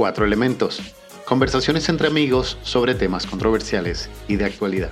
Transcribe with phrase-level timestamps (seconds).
[0.00, 0.80] Cuatro elementos.
[1.26, 4.90] Conversaciones entre amigos sobre temas controversiales y de actualidad.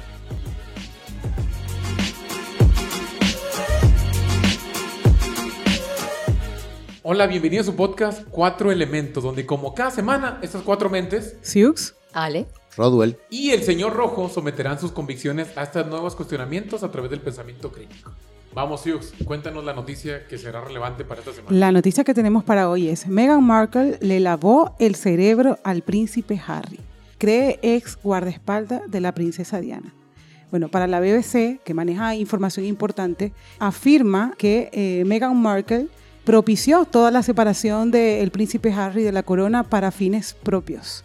[7.02, 11.94] Hola, bienvenido a su podcast Cuatro Elementos, donde como cada semana estas cuatro mentes Siux.
[12.12, 12.46] Ale.
[12.76, 13.16] Rodwell.
[13.30, 17.72] y el señor Rojo someterán sus convicciones a estos nuevos cuestionamientos a través del pensamiento
[17.72, 18.12] crítico.
[18.54, 21.56] Vamos, Siux, cuéntanos la noticia que será relevante para esta semana.
[21.56, 26.40] La noticia que tenemos para hoy es Meghan Markle le lavó el cerebro al príncipe
[26.46, 26.80] Harry.
[27.18, 29.94] Cree ex guardaespaldas de la princesa Diana.
[30.50, 35.88] Bueno, para la BBC, que maneja información importante, afirma que eh, Meghan Markle
[36.24, 41.04] propició toda la separación del príncipe Harry de la corona para fines propios.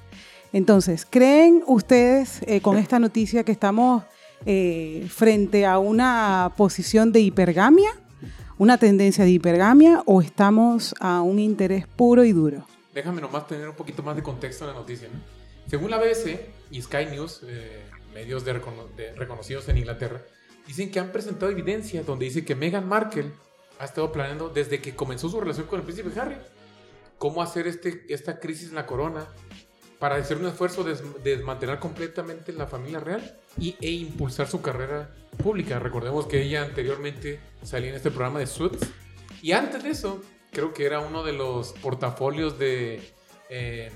[0.54, 4.04] Entonces, ¿creen ustedes eh, con esta noticia que estamos
[4.46, 7.92] eh, frente a una posición de hipergamia,
[8.58, 12.66] una tendencia de hipergamia, o estamos a un interés puro y duro?
[12.94, 15.08] Déjame nomás tener un poquito más de contexto en la noticia.
[15.12, 15.20] ¿no?
[15.68, 16.40] Según la BBC
[16.72, 20.22] y Sky News, eh, medios reconocidos en Inglaterra,
[20.68, 23.32] dicen que han presentado evidencia donde dice que Meghan Markle
[23.80, 26.38] ha estado planeando desde que comenzó su relación con el príncipe Harry
[27.18, 29.26] cómo hacer este, esta crisis en la corona
[30.04, 34.49] para hacer un esfuerzo de des- de desmantelar completamente la familia real y, e impulsar
[34.49, 35.79] su carrera pública.
[35.79, 38.85] Recordemos que ella anteriormente salía en este programa de Suits
[39.41, 43.01] y antes de eso creo que era uno de los portafolios de
[43.49, 43.91] eh,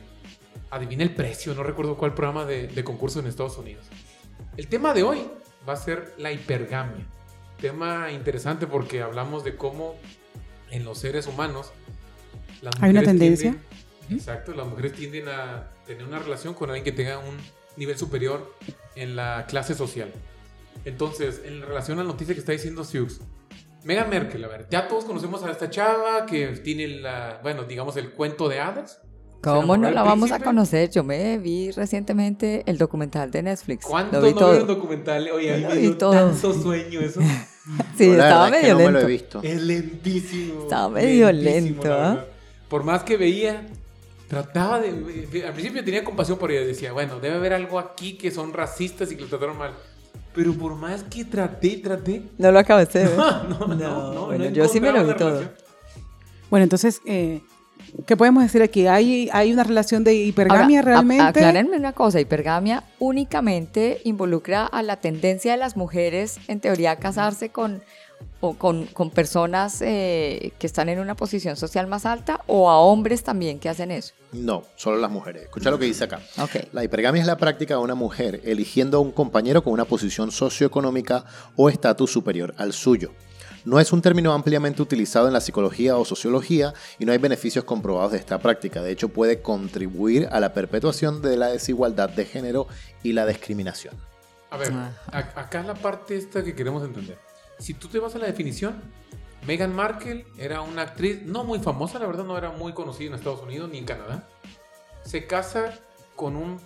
[0.72, 3.84] Adivina el precio, no recuerdo cuál programa de, de concurso en Estados Unidos.
[4.56, 5.28] El tema de hoy
[5.68, 7.06] va a ser la hipergamia.
[7.60, 9.96] Tema interesante porque hablamos de cómo
[10.72, 11.74] en los seres humanos
[12.62, 13.52] las Hay una tendencia.
[14.08, 17.38] tienden- exacto, las mujeres tienden a tener una relación con alguien que tenga un
[17.78, 18.54] nivel superior
[18.96, 20.12] en la clase social.
[20.86, 23.20] Entonces, en relación a la noticia que está diciendo Siux,
[23.84, 27.96] Meghan Merkel, a ver, ya todos conocemos a esta chava que tiene la, bueno, digamos
[27.98, 29.00] el cuento de hadas.
[29.42, 30.46] ¿Cómo no la vamos a príncipe?
[30.46, 30.90] conocer?
[30.90, 33.86] Yo me vi recientemente el documental de Netflix.
[33.86, 34.76] ¿Cuánto vi no vieron el todo.
[34.76, 35.30] documental?
[35.32, 36.12] Oye, a mí me dio todo.
[36.12, 37.22] tanto sueño eso.
[37.98, 39.42] Sí, la estaba verdad es que medio no me lo he lento.
[39.42, 39.42] visto.
[39.44, 40.62] Es lentísimo.
[40.64, 42.26] Estaba medio lentísimo, lento, ¿ah?
[42.70, 43.68] Por más que veía,
[44.28, 44.90] trataba de...
[45.46, 46.66] Al principio tenía compasión por ella.
[46.66, 49.72] Decía, bueno, debe haber algo aquí que son racistas y que lo trataron mal.
[50.36, 52.24] Pero por más que traté, traté...
[52.38, 53.16] No lo acabé de ver.
[53.18, 54.14] No, no, no.
[54.14, 55.30] no, bueno, no yo sí me lo vi todo.
[55.30, 55.52] relación.
[56.50, 57.42] Bueno, entonces, eh,
[58.06, 58.86] ¿qué podemos decir aquí?
[58.88, 61.24] ¿Hay, hay una relación de hipergamia Ahora, a- realmente?
[61.24, 66.96] aclárenme una cosa, hipergamia únicamente involucra a la tendencia de las mujeres, en teoría, a
[66.98, 67.82] casarse con,
[68.40, 72.80] o con, con personas eh, que están en una posición social más alta o a
[72.80, 74.14] hombres también que hacen eso.
[74.32, 75.44] No, solo las mujeres.
[75.44, 76.22] Escucha lo que dice acá.
[76.72, 80.32] La hipergamia es la práctica de una mujer eligiendo a un compañero con una posición
[80.32, 81.26] socioeconómica
[81.56, 83.12] o estatus superior al suyo.
[83.66, 87.66] No es un término ampliamente utilizado en la psicología o sociología y no hay beneficios
[87.66, 88.82] comprobados de esta práctica.
[88.82, 92.68] De hecho, puede contribuir a la perpetuación de la desigualdad de género
[93.04, 93.96] y la discriminación.
[94.52, 94.92] A ver, Ah.
[95.12, 97.18] acá es la parte esta que queremos entender.
[97.60, 98.82] Si tú te vas a la definición,
[99.46, 103.16] Meghan Markle era una actriz no muy famosa, la verdad no era muy conocida en
[103.16, 104.28] Estados Unidos ni en Canadá.
[105.04, 105.80] Se casa
[106.16, 106.60] con un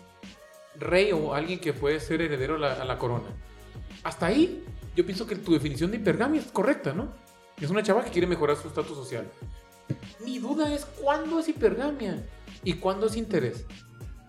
[0.75, 3.27] rey o alguien que puede ser heredero a la, corona.
[4.03, 4.65] Hasta ahí,
[4.95, 7.09] yo pienso que tu definición de hipergamia es correcta, ¿no?
[7.59, 9.29] Es una chava que quiere mejorar su estatus social.
[10.23, 12.25] Mi duda es cuándo es hipergamia
[12.63, 13.65] y cuándo es interés.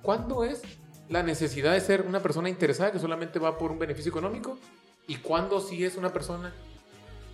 [0.02, 0.60] ¿Cuándo es
[1.08, 4.58] la necesidad de ser una persona interesada que solamente va por un beneficio económico?
[5.06, 6.52] ¿Y cuándo sí es una persona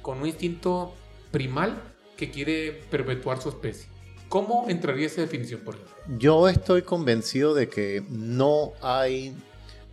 [0.03, 0.95] con un instinto
[1.31, 1.83] primal
[2.17, 3.89] que quiere perpetuar su especie?
[4.29, 5.97] ¿Cómo entraría esa definición, por ejemplo?
[6.19, 9.35] Yo estoy convencido de que no hay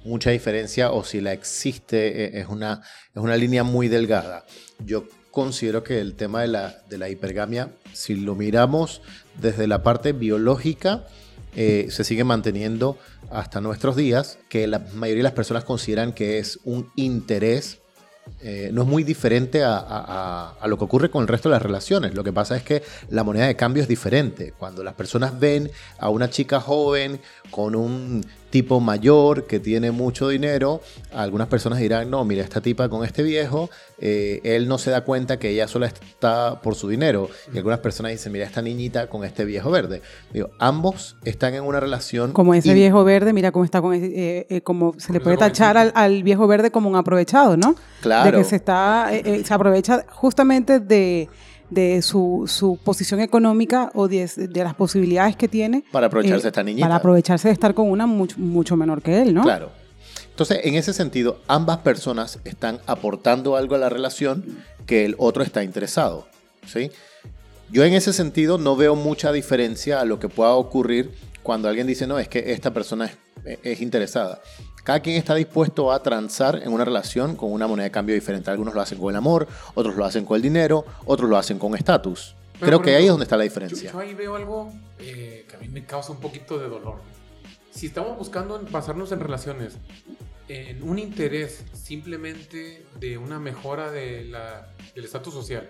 [0.03, 2.81] mucha diferencia o si la existe eh, es una,
[3.13, 4.45] es una línea muy delgada.
[4.79, 9.01] Yo considero que el tema de la, de la hipergamia, si lo miramos
[9.39, 11.05] desde la parte biológica,
[11.55, 12.97] eh, se sigue manteniendo
[13.31, 17.79] hasta nuestros días, que la mayoría de las personas consideran que es un interés
[18.41, 22.15] eh, no es muy diferente a, lo que ocurre con el resto de las relaciones.
[22.15, 24.53] Lo que pasa es que la moneda de cambio es diferente.
[24.57, 25.69] Cuando las personas ven
[25.99, 27.19] a una chica joven
[27.51, 30.81] con un tipo mayor que tiene mucho dinero,
[31.13, 33.69] algunas personas dirán, no, mira, esta tipa con este viejo,
[33.99, 37.29] eh, él no se da cuenta que ella solo está por su dinero.
[37.53, 40.01] Y algunas personas dicen, mira, esta niñita con este viejo verde.
[40.33, 42.31] Digo, ambos están en una relación...
[42.31, 45.19] Como ese in- viejo verde, mira cómo está con ese, eh, eh, como se le
[45.19, 47.75] puede tachar al, al viejo verde como un aprovechado, ¿no?
[48.01, 48.31] Claro.
[48.31, 51.27] De que se está, eh, eh, se aprovecha justamente de,
[51.69, 55.83] de su, su posición económica o de, de las posibilidades que tiene.
[55.91, 56.85] Para aprovecharse de eh, esta niñita.
[56.85, 59.43] Para aprovecharse de estar con una mucho, mucho menor que él, ¿no?
[59.43, 59.71] Claro.
[60.29, 64.43] Entonces, en ese sentido, ambas personas están aportando algo a la relación
[64.85, 66.27] que el otro está interesado.
[66.67, 66.91] ¿sí?
[67.71, 71.87] Yo en ese sentido no veo mucha diferencia a lo que pueda ocurrir cuando alguien
[71.87, 73.05] dice, no, es que esta persona
[73.45, 74.41] es, es interesada.
[74.85, 78.51] Cada quien está dispuesto a transar en una relación con una moneda de cambio diferente.
[78.51, 81.57] Algunos lo hacen con el amor, otros lo hacen con el dinero, otros lo hacen
[81.57, 82.35] con estatus.
[82.59, 83.91] Creo por que ahí es ejemplo, donde está la Yo, diferencia.
[83.91, 86.99] yo ahí veo algo eh, que a mí me causa un poquito de dolor.
[87.71, 89.73] Si estamos buscando basarnos en relaciones,
[90.49, 95.67] en un interés simplemente de una mejora de la- del estatus social,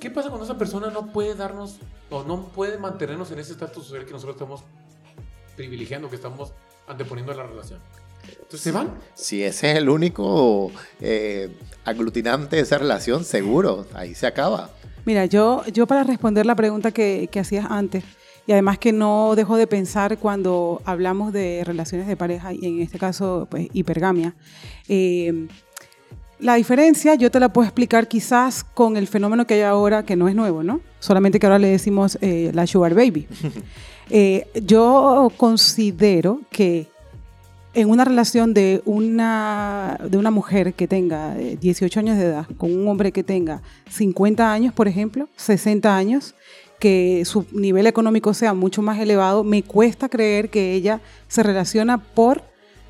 [0.00, 1.76] ¿qué pasa cuando esa persona no puede darnos
[2.10, 4.62] o no puede mantenernos en ese estatus social que nosotros estamos
[5.56, 6.52] privilegiando, que estamos
[6.88, 7.78] anteponiendo a la relación?
[8.28, 8.94] Entonces se van.
[9.14, 11.50] Si ese es el único eh,
[11.84, 14.70] aglutinante de esa relación, seguro, ahí se acaba.
[15.04, 18.04] Mira, yo, yo para responder la pregunta que, que hacías antes,
[18.46, 22.80] y además que no dejo de pensar cuando hablamos de relaciones de pareja, y en
[22.80, 24.34] este caso, pues, hipergamia,
[24.88, 25.46] eh,
[26.40, 30.16] la diferencia yo te la puedo explicar quizás con el fenómeno que hay ahora, que
[30.16, 30.80] no es nuevo, ¿no?
[30.98, 33.26] Solamente que ahora le decimos eh, la sugar baby.
[34.12, 36.88] Eh, yo considero que
[37.72, 42.46] en una relación de una, de una mujer que tenga eh, 18 años de edad
[42.58, 46.34] con un hombre que tenga 50 años, por ejemplo, 60 años,
[46.78, 51.98] que su nivel económico sea mucho más elevado, me cuesta creer que ella se relaciona
[51.98, 52.42] por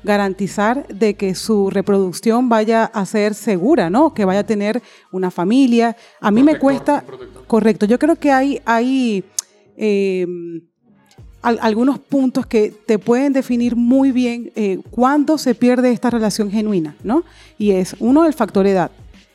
[0.03, 4.15] garantizar de que su reproducción vaya a ser segura, ¿no?
[4.15, 4.81] Que vaya a tener
[5.11, 5.95] una familia.
[6.19, 7.03] A mí me cuesta,
[7.45, 9.23] correcto, yo creo que hay, hay
[9.77, 10.25] eh,
[11.41, 16.51] al- algunos puntos que te pueden definir muy bien eh, cuándo se pierde esta relación
[16.51, 17.23] genuina, ¿no?
[17.57, 18.91] Y es, uno, el factor edad.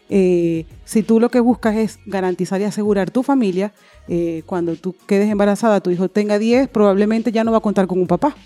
[0.08, 3.72] Eh, si tú lo que buscas es garantizar y asegurar tu familia,
[4.08, 7.86] eh, cuando tú quedes embarazada, tu hijo tenga 10, probablemente ya no va a contar
[7.88, 8.36] con un papá.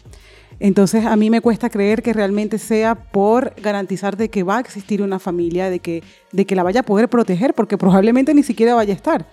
[0.59, 4.61] Entonces a mí me cuesta creer que realmente sea por garantizar de que va a
[4.61, 6.03] existir una familia, de que,
[6.33, 9.27] de que la vaya a poder proteger, porque probablemente ni siquiera vaya a estar.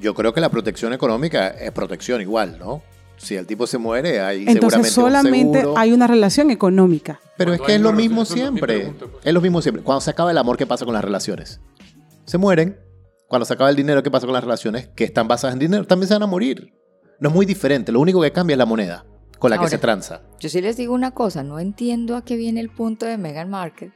[0.00, 2.82] Yo creo que la protección económica es protección igual, ¿no?
[3.16, 5.78] Si el tipo se muere, hay Entonces seguramente un solamente seguro.
[5.78, 7.20] hay una relación económica.
[7.36, 8.78] Pero es que es lo mismo siempre.
[8.78, 9.26] pregunta, pues.
[9.26, 9.82] Es lo mismo siempre.
[9.82, 11.60] Cuando se acaba el amor, ¿qué pasa con las relaciones?
[12.24, 12.78] Se mueren.
[13.28, 14.88] Cuando se acaba el dinero, ¿qué pasa con las relaciones?
[14.94, 15.86] Que están basadas en dinero.
[15.86, 16.72] También se van a morir.
[17.18, 17.90] No es muy diferente.
[17.92, 19.04] Lo único que cambia es la moneda
[19.38, 19.66] con la Ahora.
[19.66, 20.20] que se tranza.
[20.38, 23.50] Yo sí les digo una cosa, no entiendo a qué viene el punto de Meghan
[23.50, 23.92] Markle.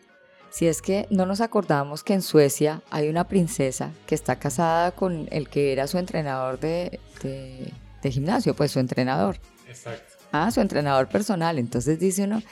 [0.50, 4.90] Si es que no nos acordamos que en Suecia hay una princesa que está casada
[4.90, 9.38] con el que era su entrenador de, de- de gimnasio, pues su entrenador.
[9.68, 10.14] Exacto.
[10.32, 11.58] Ah, su entrenador personal.
[11.58, 12.42] Entonces dice uno,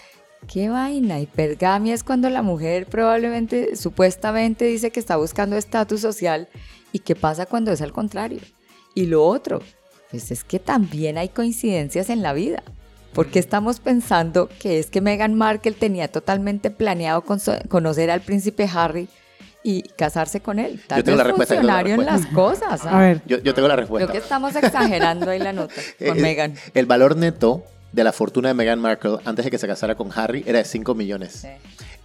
[0.47, 1.21] qué vaina.
[1.21, 6.49] Hipergamia es cuando la mujer probablemente, supuestamente dice que está buscando estatus social.
[6.93, 8.41] ¿Y qué pasa cuando es al contrario?
[8.95, 9.63] Y lo otro,
[10.11, 12.63] pues es que también hay coincidencias en la vida.
[13.13, 17.25] ¿Por qué estamos pensando que es que Meghan Markle tenía totalmente planeado
[17.69, 19.09] conocer al príncipe Harry
[19.71, 20.81] y casarse con él?
[20.87, 22.87] Tal Yo tengo vez la respuesta, yo tengo la funcionario en las cosas.
[22.87, 22.97] ¿ah?
[22.97, 24.13] A ver, Yo, yo tengo la Creo respuesta.
[24.13, 25.75] que estamos exagerando ahí la nota
[26.07, 26.55] con Meghan.
[26.73, 30.11] El valor neto de la fortuna de Meghan Markle antes de que se casara con
[30.19, 31.33] Harry era de 5 millones.
[31.43, 31.49] Sí.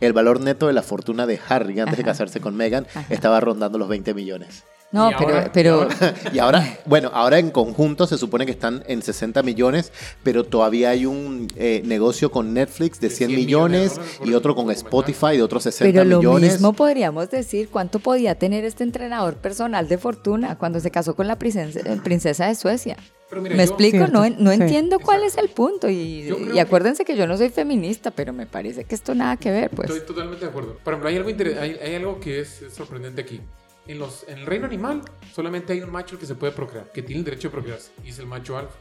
[0.02, 3.06] El valor neto de la fortuna de Harry antes de casarse con Meghan Ajá.
[3.10, 4.64] estaba rondando los 20 millones.
[4.94, 5.88] No, Y pero, ahora- pero
[6.32, 9.92] Y ahora, bueno, ahora en conjunto se supone que están en 60 millones,
[10.24, 14.34] pero todavía hay un eh, negocio con Netflix de De 100 100 millones millones y
[14.34, 14.70] otro con.
[14.72, 16.54] Spotify de otros 60 Pero lo millones.
[16.54, 21.28] mismo podríamos decir cuánto podía tener este entrenador personal de fortuna cuando se casó con
[21.28, 22.96] la princesa, eh, princesa de Suecia.
[23.30, 24.62] Pero mira, Me yo- explico, Cierto, no, no sí.
[24.62, 25.96] entiendo cuál es el punto y,
[26.30, 29.50] y que- acuérdense que yo no soy feminista, pero me parece que esto nada que
[29.50, 29.90] ver, pues.
[29.90, 30.78] Estoy totalmente de acuerdo.
[30.84, 33.42] Por ejemplo, hay algo, hay, hay algo que es sorprendente aquí.
[33.86, 35.02] En, los, en el reino animal
[35.34, 38.10] solamente hay un macho que se puede procrear, que tiene el derecho de procrearse, y
[38.10, 38.76] es el macho alfa.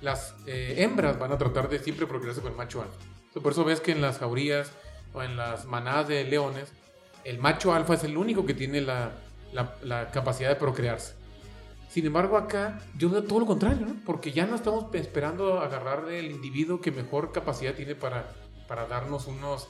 [0.00, 2.96] Las eh, hembras van a tratar de siempre procrearse con el macho alfa.
[3.40, 4.72] Por eso ves que en las jaurías
[5.12, 6.72] o en las manadas de leones,
[7.24, 9.12] el macho alfa es el único que tiene la,
[9.52, 11.14] la- la capacidad de procrearse.
[11.90, 13.96] Sin embargo, acá yo veo todo lo contrario, ¿no?
[14.06, 18.32] Porque ya no estamos esperando agarrar el individuo que mejor capacidad tiene para,
[18.68, 19.68] para darnos unos,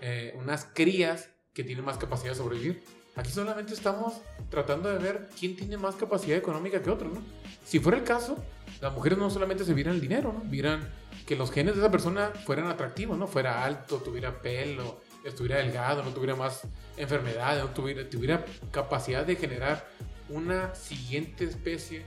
[0.00, 2.84] eh, unas crías que tienen más capacidad de sobrevivir.
[3.14, 4.14] Aquí solamente estamos
[4.48, 7.20] tratando de ver quién tiene más capacidad económica que otro, ¿no?
[7.64, 8.36] Si fuera el caso,
[8.80, 10.40] las mujeres no solamente se vieran el dinero, ¿no?
[10.48, 10.88] Vieran
[11.26, 13.26] que los genes de esa persona fueran atractivos, ¿no?
[13.26, 16.62] Fuera alto, tuviera pelo, estuviera delgado, no tuviera más
[16.96, 19.86] enfermedades, no tuviera, tuviera capacidad de generar
[20.30, 22.04] una siguiente especie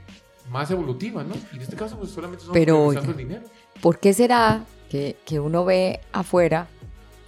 [0.50, 1.34] más evolutiva, ¿no?
[1.52, 3.42] Y en este caso, pues solamente estamos Pero, oye, el dinero.
[3.80, 6.68] ¿Por qué será que, que uno ve afuera,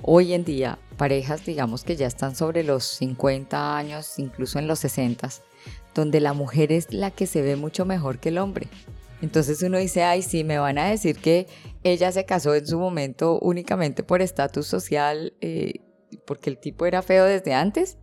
[0.03, 4.79] hoy en día, parejas, digamos, que ya están sobre los 50 años, incluso en los
[4.81, 5.29] 60,
[5.95, 8.69] donde la mujer es la que se ve mucho mejor que el hombre?
[9.21, 11.49] Entonces uno dice, ay, sí, me van a decir que
[11.83, 15.81] ella se casó en su momento únicamente por estatus social, eh,
[16.25, 17.99] porque el tipo era feo desde antes,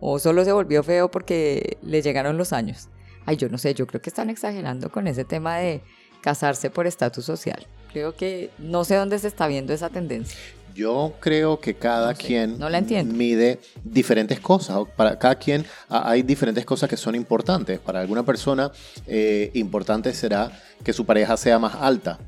[0.00, 2.88] o solo se volvió feo porque le llegaron los años.
[3.26, 5.82] Ay, yo no sé, yo creo que están exagerando con ese tema de
[6.20, 7.66] casarse por estatus social.
[7.92, 10.38] Creo que no sé dónde se está viendo esa tendencia.
[10.74, 14.80] Yo creo que cada No sé, quien no la mide diferentes cosas.
[14.96, 17.78] Para cada quien hay diferentes cosas que son importantes.
[17.78, 18.70] Para alguna persona,
[19.06, 20.50] eh, importante será
[20.82, 22.18] que su pareja sea más alta.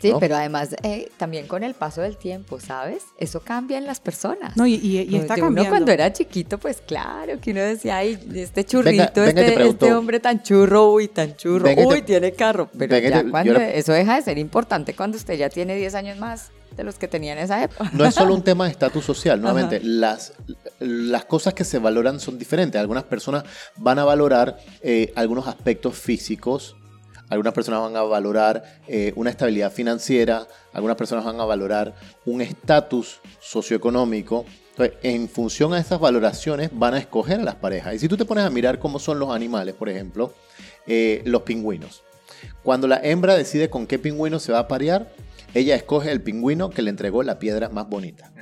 [0.00, 0.20] Sí, ¿no?
[0.20, 3.02] pero además eh, también con el paso del tiempo, ¿sabes?
[3.18, 4.56] Eso cambia en las personas.
[4.56, 5.62] No, y, y- y está De cambiando.
[5.62, 9.48] Uno cuando era chiquito, pues claro, que uno decía, ay, este churrito, Venga, venga, te
[9.48, 12.70] este, este hombre tan churro, uy, tan churro, Venga, te- uy, tiene carro.
[12.78, 15.96] Pero ya te- cuando yo eso deja de ser importante cuando usted ya tiene 10
[15.96, 17.90] años más de los que tenía en esa época.
[17.92, 19.84] No es solo un tema de estatus social, nuevamente, Ajá.
[19.84, 20.32] las,
[20.78, 22.80] las cosas que se valoran son diferentes.
[22.80, 23.44] Algunas personas
[23.76, 26.76] van a valorar eh, algunos aspectos físicos,
[27.28, 31.94] algunas personas van a valorar eh, una estabilidad financiera, algunas personas van a valorar
[32.24, 34.44] un estatus socioeconómico.
[34.70, 37.94] Entonces, en función a esas valoraciones van a escoger a las parejas.
[37.94, 40.32] Y si tú te pones a mirar cómo son los animales, por ejemplo,
[40.86, 42.02] eh, los pingüinos.
[42.62, 45.10] Cuando la hembra decide con qué pingüino se va a parear,
[45.54, 48.32] ella escoge el pingüino que le entregó la piedra más bonita.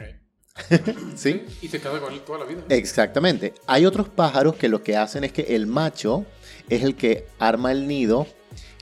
[1.17, 1.45] ¿Sí?
[1.63, 2.63] Y se casa con él toda la vida.
[2.69, 3.55] Exactamente.
[3.67, 6.25] Hay otros pájaros que lo que hacen es que el macho
[6.69, 8.27] es el que arma el nido,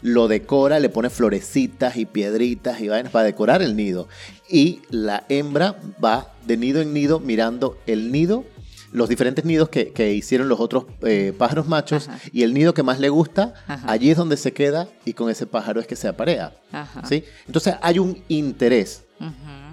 [0.01, 4.09] lo decora, le pone florecitas y piedritas y vainas para decorar el nido.
[4.49, 8.45] Y la hembra va de nido en nido mirando el nido,
[8.95, 12.21] los diferentes nidos que, que hicieron los otros eh, pájaros machos Ajá.
[12.33, 13.91] y el nido que más le gusta, Ajá.
[13.91, 16.55] allí es donde se queda y con ese pájaro es que se aparea.
[16.71, 17.03] Ajá.
[17.05, 17.25] ¿sí?
[17.47, 19.03] Entonces hay un interés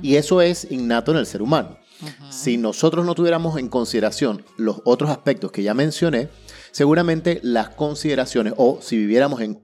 [0.01, 1.77] y eso es innato en el ser humano.
[2.31, 6.29] Si nosotros no tuviéramos en consideración los otros aspectos que ya mencioné,
[6.71, 9.61] seguramente las consideraciones, o si viviéramos en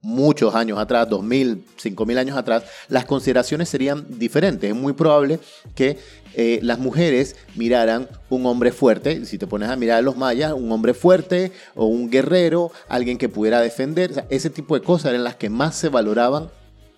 [0.00, 4.70] muchos años atrás, 2000, 5000 años atrás, las consideraciones serían diferentes.
[4.70, 5.40] Es muy probable
[5.74, 5.98] que
[6.34, 10.52] eh, las mujeres miraran un hombre fuerte, si te pones a mirar a los mayas,
[10.52, 15.24] un hombre fuerte o un guerrero, alguien que pudiera defender, ese tipo de cosas eran
[15.24, 16.50] las que más se valoraban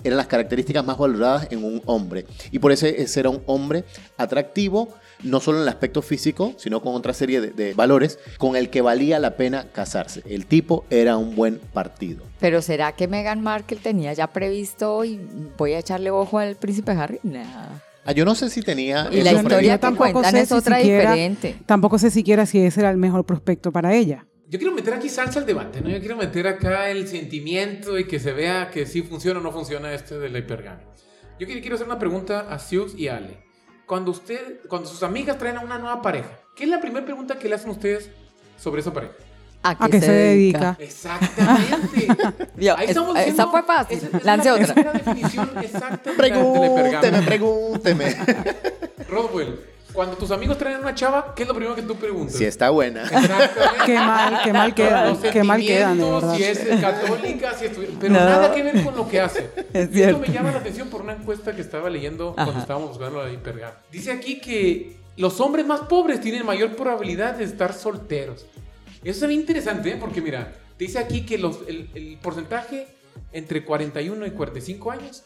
[0.04, 2.26] eran las características más valoradas en un hombre.
[2.50, 3.84] Y por eso ese era un hombre
[4.16, 4.88] atractivo,
[5.22, 8.80] no solo en el aspecto físico, sino con otra serie de, valores con el que
[8.80, 10.22] valía la pena casarse.
[10.26, 12.24] El tipo era un buen partido.
[12.40, 15.20] Pero ¿será que Meghan Markle tenía ya previsto y
[15.58, 17.20] voy a echarle ojo al príncipe Harry?
[17.22, 17.82] Nada.
[18.10, 19.08] Ah, yo no sé si tenía...
[19.12, 21.56] Y la historia que tampoco cuentan sé es si otra siquiera- diferente.
[21.64, 24.26] Tampoco sé siquiera si ese era el mejor prospecto para ella.
[24.48, 25.88] Yo quiero meter aquí salsa al debate, ¿no?
[25.90, 29.52] Yo quiero meter acá el sentimiento y que se vea que sí funciona o no
[29.52, 30.84] funciona este de la hipergamia.
[31.38, 33.44] Yo quiero, hacer una pregunta a Siux y a Ale.
[33.86, 37.38] Cuando usted, cuando sus amigas traen a una nueva pareja, ¿qué es la primera pregunta
[37.38, 38.10] que le hacen ustedes
[38.58, 39.14] sobre esa pareja?
[39.62, 40.76] ¿A qué se dedica?
[40.78, 42.06] Exactamente.
[42.56, 43.98] Vio, Ahí es- estamos esa diciendo- fue fácil.
[43.98, 44.92] esa- esa Lance es la otra.
[44.92, 48.16] definición exacta la Pregúnteme, pregúnteme.
[49.08, 49.60] Rodwell,
[49.92, 52.36] cuando tus amigos traen a una chava, ¿qué es lo primero que tú preguntas?
[52.36, 53.02] si está buena.
[53.02, 53.84] Exactamente.
[53.86, 56.34] Qué mal, qué mal quedan, qué mal quedan, de verdad.
[56.36, 58.20] Si es católica, si estuvi- pero No.
[58.20, 59.50] nada que ver con lo que hace.
[59.74, 62.60] Es Esto me llama la atención por una encuesta que estaba leyendo cuando Ajá.
[62.62, 63.74] estábamos buscando la hipergamia.
[63.92, 68.46] Dice aquí que los hombres más pobres tienen mayor probabilidad de estar solteros.
[69.04, 69.96] Eso es interesante, ¿eh?
[69.98, 72.86] porque mira, dice aquí que los, el, el porcentaje
[73.32, 75.22] entre 41 y 45 años,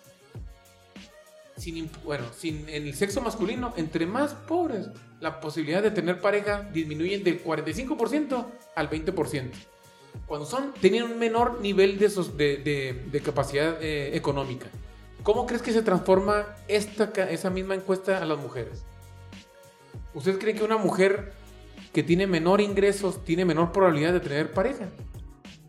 [1.56, 4.88] sin, bueno, sin en el sexo masculino, entre más pobres,
[5.20, 9.50] la posibilidad de tener pareja disminuye del 45% al 20%.
[10.26, 14.66] Cuando son, tienen un menor nivel de, sos- de, de- de capacidad eh, económica.
[15.22, 18.84] ¿Cómo crees que se transforma esta, esa misma encuesta a las mujeres?
[20.12, 21.32] ¿Ustedes creen que una mujer
[21.94, 24.86] que tiene menor ingresos tiene menor probabilidad de tener pareja?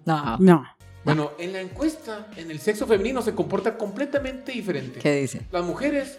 [0.06, 0.38] No.
[0.40, 0.66] No.
[1.06, 5.00] Bueno, en la encuesta, en el sexo femenino se comporta completamente diferente.
[5.00, 5.42] ¿Qué dice?
[5.52, 6.18] Las mujeres,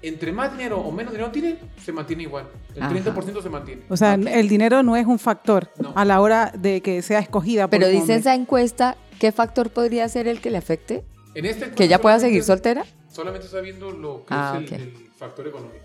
[0.00, 2.46] entre más dinero o menos dinero tienen, se mantiene igual.
[2.76, 2.94] El Ajá.
[2.94, 3.82] 30% se mantiene.
[3.88, 5.92] O sea, el dinero no es un factor No.
[5.96, 8.16] a la hora de que sea escogida por Pero dice hombre.
[8.16, 11.02] esa encuesta, ¿qué factor podría ser el que le afecte?
[11.34, 12.84] En este ¿Que ella pueda seguir soltera?
[13.10, 14.80] Solamente está viendo lo que Ah, es el, ok.
[14.86, 15.84] el factor económico.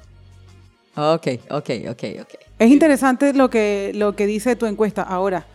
[0.95, 2.33] Ok, ok, ok, ok.
[2.63, 5.01] Es interesante lo que, lo que dice tu encuesta.
[5.01, 5.45] Ahora,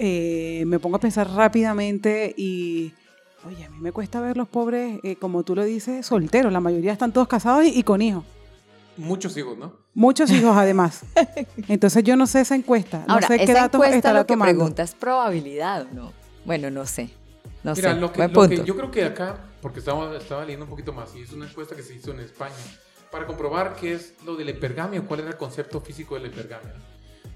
[0.00, 2.92] eh, me pongo a pensar rápidamente y,
[3.46, 6.52] oye, a mí me cuesta ver los pobres, eh, como tú lo dices, solteros.
[6.52, 8.24] La mayoría están todos casados y, y con hijos.
[8.96, 9.74] Muchos hijos, ¿no?
[9.94, 11.02] Muchos hijos además.
[11.68, 13.04] Entonces yo no sé esa encuesta.
[13.06, 14.54] No Ahora, sé qué esa datos encuesta lo que tomando.
[14.58, 16.12] pregunta es probabilidad o no.
[16.44, 17.10] Bueno, no sé.
[17.62, 18.00] No Mira, sé.
[18.00, 20.92] lo, que, Buen lo que yo creo que acá, porque estaba, estaba leyendo un poquito
[20.92, 22.54] más, y es una encuesta que se hizo en España,
[23.10, 26.26] para comprobar qué es lo de la hipergamia, cuál era el concepto físico de la
[26.28, 26.72] hipergamia.
[26.74, 26.80] ¿no?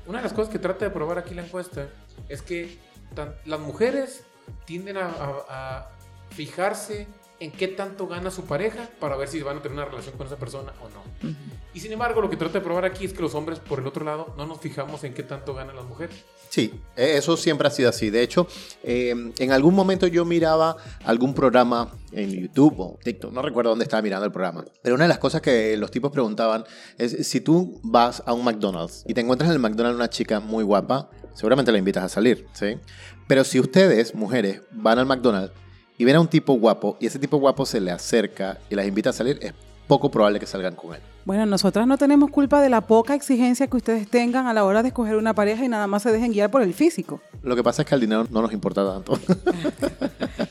[0.07, 1.89] Una de las cosas que trata de probar aquí la encuesta
[2.29, 2.79] es que
[3.15, 4.25] tan- las mujeres
[4.67, 5.45] tienden a, a-
[5.79, 5.89] a
[6.31, 7.07] fijarse
[7.41, 10.27] en qué tanto gana su pareja para ver si van a tener una relación con
[10.27, 11.35] esa persona o no.
[11.75, 13.87] Y sin embargo, lo que trata de probar aquí es que los hombres, por el
[13.87, 16.25] otro lado, no nos fijamos en qué tanto ganan las mujeres.
[16.55, 18.11] Sí, e- eso siempre ha sido así.
[18.11, 18.47] De hecho,
[18.85, 23.83] eh, en algún momento yo miraba algún programa en YouTube o TikTok, no recuerdo dónde
[23.83, 26.63] estaba mirando el programa, pero una de las cosas que los tipos preguntaban
[26.97, 30.39] es si tú vas a un McDonald's y te encuentras en el McDonald's una chica
[30.39, 32.79] muy guapa, seguramente la invitas a salir, ¿sí?
[33.27, 35.53] Pero si ustedes, mujeres, van al McDonald's
[35.99, 38.87] y ven a un tipo guapo y ese tipo guapo se le acerca y las
[38.87, 39.55] invita a salir, es
[39.89, 41.01] poco probable que salgan con él.
[41.25, 44.83] Bueno, nosotras no tenemos culpa de la poca exigencia que ustedes tengan a la hora
[44.83, 47.21] de escoger una pareja y nada más se dejen guiar por el físico.
[47.43, 49.19] Lo que pasa es que el dinero no nos importa tanto.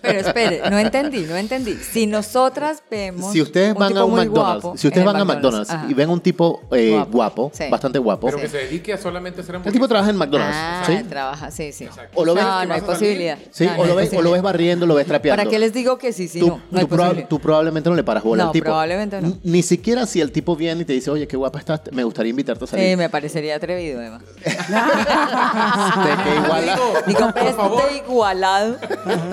[0.01, 1.75] Pero espere, no entendí, no entendí.
[1.75, 3.31] Si nosotras vemos.
[3.31, 5.25] Si ustedes un van tipo a un muy McDonald's, guapo si ustedes en van a
[5.25, 5.85] McDonald's ajá.
[5.89, 7.11] y ven un tipo eh, Guapo.
[7.11, 7.63] guapo, Sí.
[7.69, 9.73] bastante guapo, Pero que se dedique a solamente hacer el hamburguesas.
[9.73, 11.03] tipo trabaja en McDonald's, Ah, ¿sí?
[11.07, 11.83] trabaja, sí, sí.
[11.85, 12.19] Exacto.
[12.19, 13.37] O lo ves no, no hay vas a salir, posibilidad.
[13.51, 15.37] Sí, No, no o, hay lo ves, o lo ves barriendo, lo ves trapeando.
[15.41, 16.61] ¿Para qué les digo que sí, sí, tú, no?
[16.71, 17.29] No hay tú proba- posibilidad.
[17.29, 18.65] tú probablemente no le paras bola No, al tipo.
[18.65, 19.37] probablemente no.
[19.43, 22.63] Ni siquiera si el tipo y te dice, oye, qué guapa estás, me gustaría invitarte
[22.63, 22.89] a salir.
[22.89, 24.23] Sí, me parecería atrevido, además.
[24.43, 28.77] Te- que igual- Digo, Digo, por favor, igualado.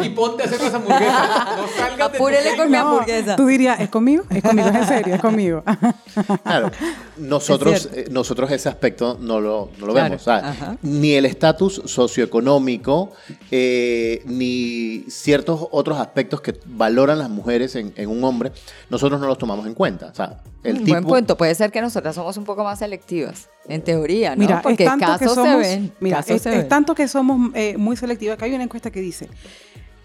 [0.03, 1.31] y ponte a hacer las hamburguesas.
[1.61, 3.37] No salgas de tu Apúrele con mi hamburguesa.
[3.37, 4.25] Tú dirías, ¿es conmigo?
[4.31, 5.63] Es conmigo, es en serio, es conmigo.
[6.43, 6.71] Claro,
[7.17, 10.23] nosotros, eh, nosotros ese aspecto no lo, no lo Claro, vemos.
[10.23, 10.77] o sea, ajá.
[10.83, 13.13] ni el estatus socioeconómico,
[13.51, 18.53] eh, ni ciertos otros aspectos que valoran las mujeres en, en un hombre,
[18.89, 20.07] nosotros no los tomamos en cuenta.
[20.07, 20.97] O sea, el Un tipo...
[21.37, 24.41] Puede ser que nosotras somos un poco más selectivas, en teoría, ¿no?
[24.43, 25.93] Mira, Porque es tanto que casos somos, se ven.
[26.01, 26.69] mira, casos es, se es ven.
[26.69, 28.35] tanto que somos eh, muy selectivos.
[28.35, 29.29] Acá hay una encuesta que dice,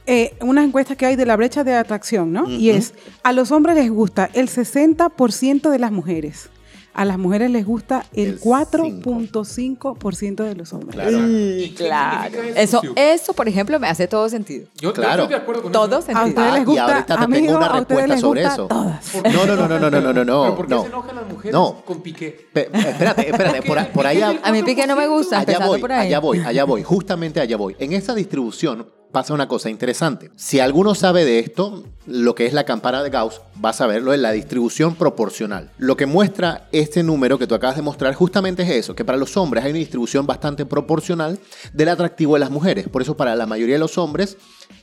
[0.05, 2.49] eh, una encuesta que hay de la brecha de atracción, ¿no?
[2.49, 2.93] Y es,
[3.23, 6.49] a los hombres les gusta el 60% de las mujeres
[6.95, 10.95] a las mujeres les gusta el, el 4.5% de los hombres.
[10.95, 11.19] Claro.
[11.19, 12.41] Mm, claro.
[12.55, 14.67] Eso, eso, por ejemplo, me hace todo sentido.
[14.77, 15.23] Yo claro.
[15.23, 16.03] estoy de acuerdo con todo eso.
[16.03, 16.25] Sentido.
[16.25, 18.67] Les ah, gusta, y ahorita amigo, te tengo una respuesta sobre eso.
[18.67, 19.15] Todas.
[19.15, 20.43] No, no, no, no, no, no, no, no.
[20.43, 20.81] ¿Pero ¿Por qué no.
[20.81, 21.81] se enojan las mujeres no.
[21.85, 22.47] con Piqué?
[22.53, 24.39] Pe eh, espérate, espérate, por, por allá.
[24.41, 25.39] A mí Piqué no me gusta.
[25.39, 26.07] Allá voy, por ahí.
[26.07, 27.75] allá voy, allá voy, justamente allá voy.
[27.77, 30.29] En esa distribución pasa una cosa interesante.
[30.35, 34.13] Si alguno sabe de esto, lo que es la campana de Gauss, va a saberlo
[34.13, 35.71] en la distribución proporcional.
[35.77, 39.17] Lo que muestra este número que tú acabas de mostrar justamente es eso, que para
[39.17, 41.39] los hombres hay una distribución bastante proporcional
[41.71, 42.89] del atractivo de las mujeres.
[42.89, 44.35] Por eso para la mayoría de los hombres,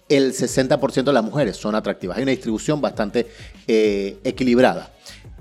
[0.08, 2.16] el 60% de las mujeres son atractivas.
[2.16, 3.26] Hay una distribución bastante
[3.68, 4.94] eh, equilibrada.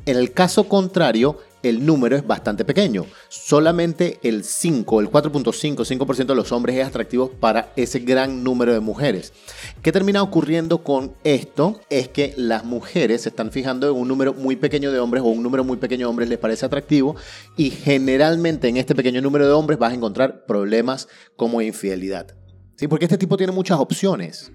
[0.06, 3.06] En el caso contrario, el número es bastante pequeño.
[3.30, 8.74] Solamente el 5, el 4.5, 5% de los hombres es atractivo para ese gran número
[8.74, 9.34] de mujeres.
[9.82, 11.80] ¿Qué termina ocurriendo con esto?
[11.90, 15.28] Es que las mujeres se están fijando en un número muy pequeño de hombres o
[15.28, 17.16] un número muy pequeño de hombres les parece atractivo
[17.58, 22.36] y generalmente en este pequeño número de hombres vas a encontrar problemas como infidelidad.
[22.76, 22.88] ¿Sí?
[22.88, 24.52] Porque este tipo tiene muchas opciones.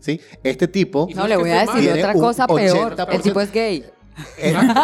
[0.00, 0.20] ¿Sí?
[0.42, 1.08] Este tipo...
[1.14, 2.96] No, le voy a decir otra cosa peor.
[2.96, 3.08] 80%.
[3.12, 3.84] El tipo es gay.
[4.38, 4.74] Exacto.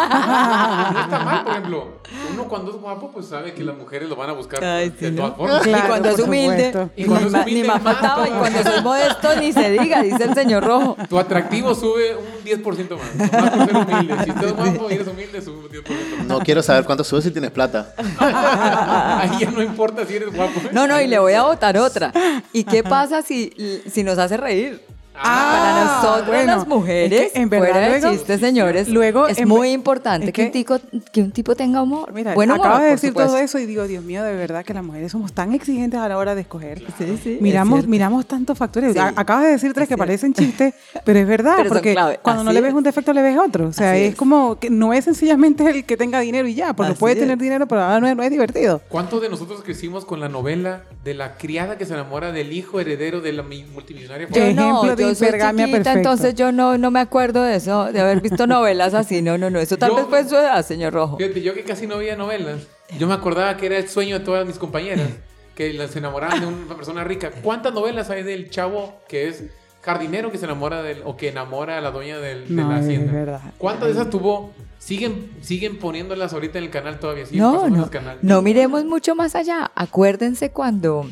[0.93, 1.97] No está mal, por ejemplo.
[2.31, 5.09] Uno cuando es guapo, pues sabe que las mujeres lo van a buscar Ay, de
[5.09, 5.37] sí, todas ¿no?
[5.37, 5.61] formas.
[5.63, 6.89] Claro, y cuando es humilde.
[6.95, 8.27] Y cuando ni, es humilde, ni más más faltaba.
[8.27, 10.95] Y cuando soy modesto, ni se diga, dice el señor rojo.
[11.09, 13.31] Tu atractivo sube un 10% más.
[13.31, 14.23] Nomás por ser humilde.
[14.23, 16.27] Si estás guapo y eres humilde, sube un 10% más.
[16.27, 17.93] No quiero saber cuánto subes si tienes plata.
[18.19, 20.61] Ahí ya no importa si eres guapo.
[20.71, 22.11] No, no, y le voy a votar otra.
[22.51, 24.92] ¿Y qué pasa si, si nos hace reír?
[25.15, 28.89] Ah, Para nosotros bueno, las mujeres, es que en verdad fuera de luego- chistes, señores,
[28.89, 30.79] luego es en- muy importante es que, un tico-
[31.11, 32.11] que un tipo tenga humor.
[32.13, 33.31] Mira, Buen humor, acabas de por decir supuesto.
[33.33, 36.07] todo eso y digo, Dios mío, de verdad que las mujeres somos tan exigentes a
[36.09, 36.79] la hora de escoger.
[36.97, 38.93] Sí, sí, Miramos, miramos tantos factores.
[38.93, 38.99] Sí.
[38.99, 39.99] Acabas de decir tres Es que cierto.
[39.99, 40.73] parecen chistes,
[41.05, 42.75] pero es verdad, Pero porque cuando no le ves es.
[42.75, 43.67] un defecto, le ves otro.
[43.67, 44.15] O sea, Así es, es.
[44.15, 47.19] como que no es sencillamente el que tenga dinero y ya, porque Así puede es.
[47.19, 48.81] tener dinero, pero ahora no es, no es divertido.
[48.89, 52.79] ¿Cuántos de nosotros crecimos con la novela de la criada que se enamora del hijo
[52.79, 54.27] heredero de la mi- multimillonaria?
[54.29, 55.89] Yo no, Ejemplo yo soy chiquita, perfecto.
[55.91, 59.21] entonces yo no, no me acuerdo de eso, de haber visto novelas así.
[59.21, 59.59] No, no, no.
[59.59, 61.17] Eso tal Yo- vez fue en su edad, señor Rojo.
[61.17, 62.61] Fíjate, yo que casi no veía novelas,
[62.97, 65.09] yo me acordaba que era el sueño de todas mis compañeras,
[65.55, 67.31] que las enamoraban de una persona rica.
[67.43, 69.43] ¿Cuántas novelas hay del chavo que es
[69.81, 72.79] jardinero que se enamora del, o que enamora a la dueña del, de No, la
[72.79, 73.11] es hacienda?
[73.11, 73.41] verdad.
[73.57, 74.51] ¿Cuántas de esas tuvo?
[74.79, 77.25] Siguen, siguen poniéndolas ahorita en el canal todavía.
[77.25, 78.17] siguen No, no, el canal.
[78.21, 79.71] no miremos mucho más allá.
[79.75, 81.05] Acuérdense cuando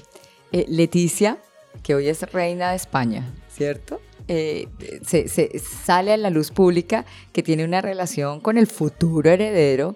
[0.52, 1.38] eh, Leticia,
[1.84, 3.26] que hoy es reina de España,
[3.62, 4.02] ¿cierto?
[4.28, 4.68] Eh,
[5.06, 9.96] se, se- sale a la luz pública que tiene una relación con el futuro heredero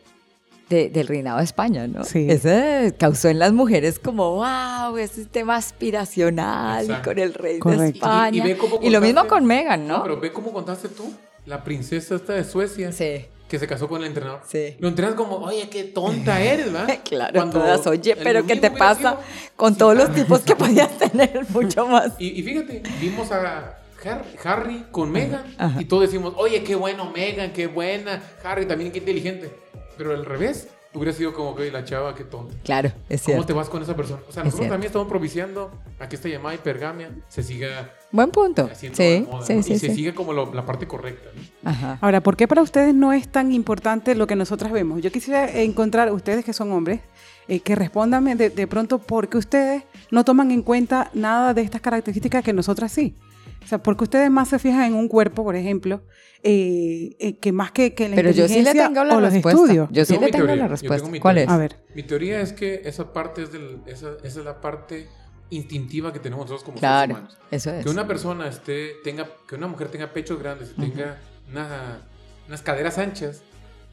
[0.70, 2.04] de- del reinado de España, ¿no?
[2.04, 2.28] Sí.
[2.30, 7.10] Eso eh, causó en las mujeres como, wow, ese tema aspiracional Exacto.
[7.10, 7.84] con el rey de Correcto.
[7.84, 8.58] Y- y España.
[8.82, 9.98] Y, lo mismo con Meghan, ¿no?
[9.98, 11.12] No, pero ve cómo contaste tú,
[11.46, 14.42] la princesa esta de Suecia, Sí, que se casó con el entrenador.
[14.48, 14.76] sí.
[14.80, 17.00] Lo entrenas como, oye, qué tonta eres, ¿verdad?
[17.04, 19.20] Claro, Cuando todas, oye, pero ¿qué te pasa
[19.56, 21.46] con todos los tipos que podías tener?
[21.50, 22.14] Mucho más.
[22.20, 25.44] Y, y fíjate, vimos a Har- Harry con Megan.
[25.58, 25.82] Ajá.
[25.82, 28.22] Y todos decimos, oye, qué bueno Megan, qué buena.
[28.44, 29.52] Harry también, qué inteligente.
[29.98, 32.56] Pero al revés, hubiera sido como que la chava, qué tonta.
[32.64, 33.46] Claro, es ¿Cómo cierto.
[33.46, 34.22] te vas con esa persona?
[34.28, 38.70] O sea, nosotros también estamos propiciando a que esta llamada hipergamia se siga Buen punto.
[38.74, 38.88] Sí,
[39.30, 39.64] moda, sí, ¿no?
[39.64, 39.96] sí, y se sí.
[39.96, 41.30] siga como lo- la parte correcta.
[41.62, 41.70] ¿no?
[41.70, 41.98] Ajá.
[42.02, 45.02] Ahora, ¿por qué para ustedes no es tan importante lo que nosotras vemos?
[45.02, 47.02] Yo quisiera encontrar, ustedes que son hombres,
[47.48, 51.62] eh, que respondan de, de pronto por qué ustedes no toman en cuenta nada de
[51.62, 53.16] estas características que nosotras sí.
[53.64, 56.02] O sea, porque ustedes más se fijan en un cuerpo, por ejemplo,
[56.44, 59.20] eh, eh, que más que, que la Pero yo sí le inteligencia tengo la o
[59.22, 59.60] los respuesta.
[59.62, 59.90] estudios.
[59.92, 61.06] Yo sí Tengo le tengo teoría, la respuesta.
[61.08, 61.50] tengo ¿Cuál es?
[61.50, 61.78] A ver.
[61.96, 65.08] Mi teoría es que esa parte es del, esa, esa es la parte
[65.50, 67.38] instintiva que tenemos nosotros como seres Claro, humanos.
[67.52, 67.84] eso es.
[67.84, 71.18] Que una persona esté, tenga, que una mujer tenga pechos grandes y tenga
[71.52, 72.02] una-
[72.48, 73.42] unas caderas anchas,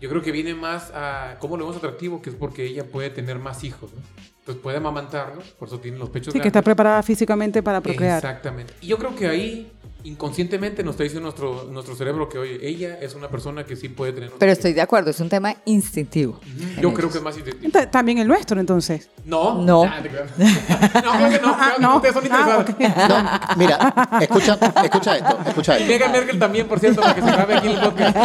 [0.01, 3.11] yo creo que viene más a cómo lo vemos atractivo, que es porque ella puede
[3.11, 4.01] tener más hijos, ¿no?
[4.43, 6.51] Entonces puede amamantarlos, por eso tiene los pechos Sí, que grandes.
[6.51, 8.19] está preparada físicamente para procrear.
[8.19, 8.75] Exactamente.
[8.81, 9.71] Y yo creo que ahí
[10.05, 13.89] inconscientemente nos está diciendo nuestro, nuestro cerebro que, oye, ella es una persona que sí
[13.89, 14.33] puede tener...
[14.37, 16.41] Pero estoy de acuerdo, es un tema instintivo.
[16.57, 16.93] Yo ellos.
[16.97, 17.71] creo que es más instintivo.
[17.71, 19.09] Ta- También el nuestro, entonces.
[19.25, 19.63] No.
[19.63, 19.85] No.
[19.85, 20.01] Ah,
[21.05, 21.57] no, creo que no.
[21.57, 21.97] Creo que no.
[21.99, 23.09] ustedes son Ah, interesados.
[23.09, 25.93] No, mira, escucha, escucha esto, escucha Y esto.
[25.93, 28.17] Meghan Merkel también, por cierto, para que se grabe aquí el podcast.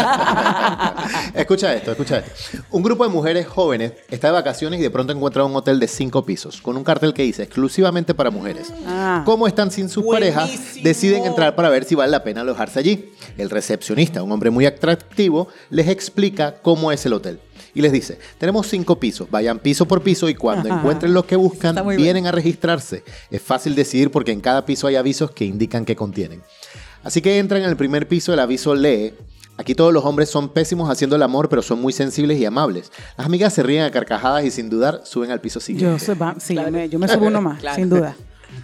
[1.35, 2.31] Escucha esto, escucha esto.
[2.71, 5.87] Un grupo de mujeres jóvenes está de vacaciones y de pronto encuentra un hotel de
[5.87, 8.73] cinco pisos con un cartel que dice exclusivamente para mujeres.
[8.85, 9.23] Ah.
[9.25, 10.49] Como están sin sus parejas,
[10.81, 13.11] deciden entrar para ver si vale la pena alojarse allí.
[13.37, 17.39] El recepcionista, un hombre muy atractivo, les explica cómo es el hotel.
[17.73, 20.79] Y les dice, tenemos cinco pisos, vayan piso por piso y cuando Ajá.
[20.79, 23.03] encuentren lo que buscan, vienen a registrarse.
[23.29, 26.41] Es fácil decidir porque en cada piso hay avisos que indican qué contienen.
[27.03, 29.13] Así que entran en el primer piso, el aviso lee.
[29.57, 32.91] Aquí todos los hombres son pésimos haciendo el amor, pero son muy sensibles y amables.
[33.17, 35.91] Las amigas se ríen a carcajadas y sin dudar suben al piso siguiente.
[35.91, 37.75] Yo, soy, va- sí, yo, me, yo me subo uno más, Claro.
[37.75, 38.15] sin duda.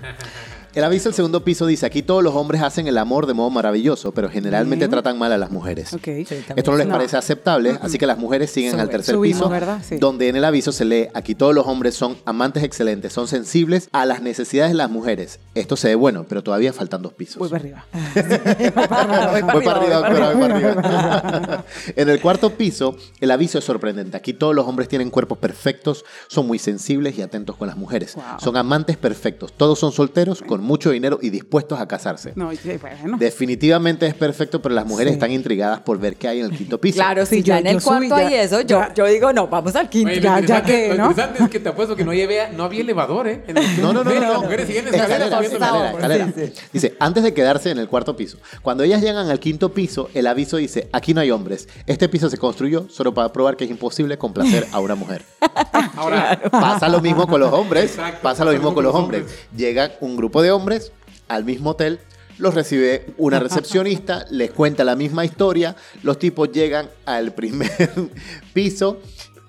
[0.73, 3.51] El aviso del segundo piso dice, aquí todos los hombres hacen el amor de modo
[3.51, 4.89] maravilloso, pero generalmente Bien.
[4.91, 5.89] tratan mal a las mujeres.
[5.89, 6.25] Sí.
[6.55, 6.93] Esto no les No.
[6.93, 8.81] parece aceptable, así que las mujeres siguen Sube.
[8.81, 9.81] al tercer Subimos, piso, ¿verdad?
[9.87, 9.97] Sí.
[9.97, 13.87] donde en el aviso se lee, aquí todos los hombres son amantes excelentes, son sensibles
[13.91, 15.39] a las necesidades de las mujeres.
[15.53, 17.37] Esto se ve bueno, pero todavía faltan dos pisos.
[17.37, 17.85] Voy para arriba.
[18.73, 21.65] Voy para arriba, voy para doctora, voy para arriba.
[21.95, 24.17] en el cuarto piso, el aviso es sorprendente.
[24.17, 28.15] Aquí todos los hombres tienen cuerpos perfectos, son muy sensibles y atentos con las mujeres.
[28.15, 28.23] Wow.
[28.39, 29.53] Son amantes perfectos.
[29.53, 32.33] Todos son solteros, con mucho dinero y dispuestos a casarse.
[32.35, 32.49] No,
[32.81, 33.17] bueno.
[33.17, 35.15] Definitivamente es perfecto, pero las mujeres Sí.
[35.15, 36.95] están intrigadas por ver qué hay en el quinto piso.
[36.95, 39.05] Claro, si Sí, ya yo- en el subí, cuarto ya- hay eso, yo, ya- yo
[39.05, 40.09] digo, no, vamos al quinto.
[40.11, 41.09] Oye, lo Ya- ya interesante- que, lo ¿no?
[41.11, 43.43] interesante es que te apuesto que no había, no había elevador, ¿eh?
[43.47, 44.41] En el- No, no, no, Las no, no.
[44.41, 45.91] mujeres Escalera, escalera, escalera.
[45.91, 46.33] escalera.
[46.35, 46.53] Sí.
[46.71, 50.27] Dice, antes de quedarse en el cuarto piso, cuando ellas llegan al quinto piso, el
[50.27, 51.67] aviso dice, aquí no hay hombres.
[51.87, 55.23] Este piso se construyó solo para probar que es imposible complacer a una mujer.
[55.95, 57.91] Ahora, Pasa lo mismo con los hombres.
[57.91, 59.25] Exacto, pasa lo mismo con los hombres.
[59.55, 60.93] Llega un grupo de hombres
[61.27, 61.99] al mismo hotel,
[62.37, 67.91] los recibe una recepcionista, les cuenta la misma historia, los tipos llegan al primer
[68.53, 69.01] piso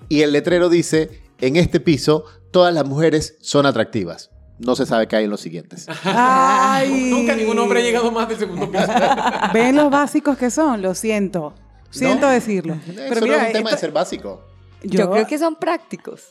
[0.09, 4.31] y el letrero dice, en este piso todas las mujeres son atractivas.
[4.57, 5.85] No se sabe qué hay en los siguientes.
[6.05, 6.89] Ay.
[7.11, 8.87] nunca ningún hombre ha llegado más del segundo piso.
[9.53, 11.53] Ven los básicos que son, lo siento.
[11.89, 12.77] Siento No, decirlo.
[12.87, 14.45] Eso no es un tema de ser básico.
[14.83, 16.29] Yo, creo que son prácticos.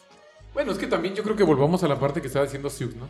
[0.55, 2.95] Bueno, es que también yo creo que volvamos a la parte que estaba diciendo Siuk,
[2.95, 3.09] ¿no?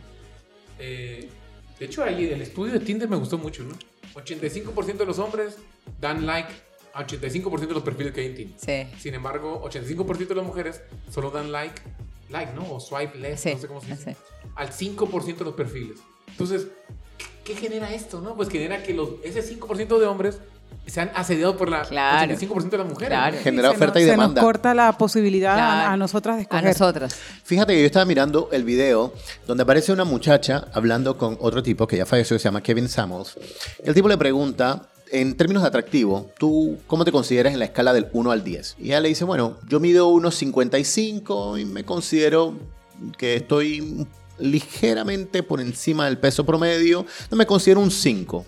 [0.79, 1.29] Eh,
[1.79, 3.75] de hecho, ahí el estudio de Tinder me gustó mucho, ¿no?
[4.15, 5.57] 85% de los hombres
[5.99, 6.49] dan like
[6.93, 8.59] a 85% de los perfiles que hay en Tinder.
[8.59, 8.97] Sí.
[8.99, 11.81] Sin embargo, 85% de las mujeres solo dan like,
[12.29, 12.71] like, ¿no?
[12.73, 14.13] O swipe left, Sí, no sé cómo se dice.
[14.13, 14.19] sí.
[14.55, 15.99] Al 5% de los perfiles.
[16.29, 16.67] Entonces,
[17.17, 18.35] ¿qué, qué genera esto, no?
[18.35, 20.39] Pues genera que los, ese 5% de hombres
[20.85, 22.33] sean asediados por la Claro.
[22.33, 23.09] 85% de las mujeres.
[23.17, 23.37] Claro.
[23.43, 24.41] Genera se oferta nos- y Se demanda.
[24.41, 25.89] nos corta la posibilidad a- Claro.
[25.91, 26.65] a, nosotras de A escoger.
[26.65, 27.15] nosotras.
[27.43, 29.13] Fíjate que yo estaba mirando el video
[29.47, 32.87] donde aparece una muchacha hablando con otro tipo que ya falleció, que se llama Kevin
[32.89, 33.37] Samuels.
[33.83, 37.93] El tipo le pregunta, en términos de atractivo, ¿tú cómo te consideras en la escala
[37.93, 38.75] del 1 al 10?
[38.79, 42.55] Y ella le dice, bueno, yo mido unos 55 y me considero
[43.17, 44.07] que estoy
[44.37, 47.05] ligeramente por encima del peso promedio.
[47.31, 48.45] No me considero un 5.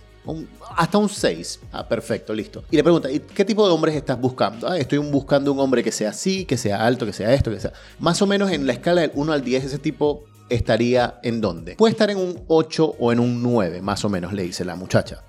[0.76, 1.60] Hasta un 6.
[1.72, 2.64] Ah, perfecto, listo.
[2.72, 4.68] Y le pregunta, ¿y qué tipo de hombres estás buscando?
[4.68, 7.60] Ah, estoy buscando un hombre que sea así, que sea alto, que sea esto, que
[7.60, 7.74] sea...
[8.00, 11.76] Más o menos en la escala del 1 al 10, ese tipo estaría en dónde?
[11.76, 14.76] Puede estar en un 8 o en un 9, más o menos, le dice la
[14.76, 15.24] muchacha.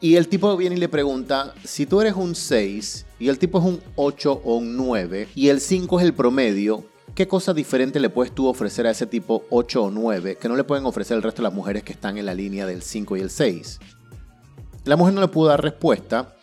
[0.00, 3.58] Y el tipo viene y le pregunta, si tú eres un 6 y el tipo
[3.60, 8.00] es un 8 o un 9 y el 5 es el promedio, ¿qué cosa diferente
[8.00, 11.16] le puedes tú ofrecer a ese tipo 8 o 9 que no le pueden ofrecer
[11.16, 13.80] el resto de las mujeres que están en la línea del 5 y el 6?
[14.84, 16.36] La mujer no le pudo dar respuesta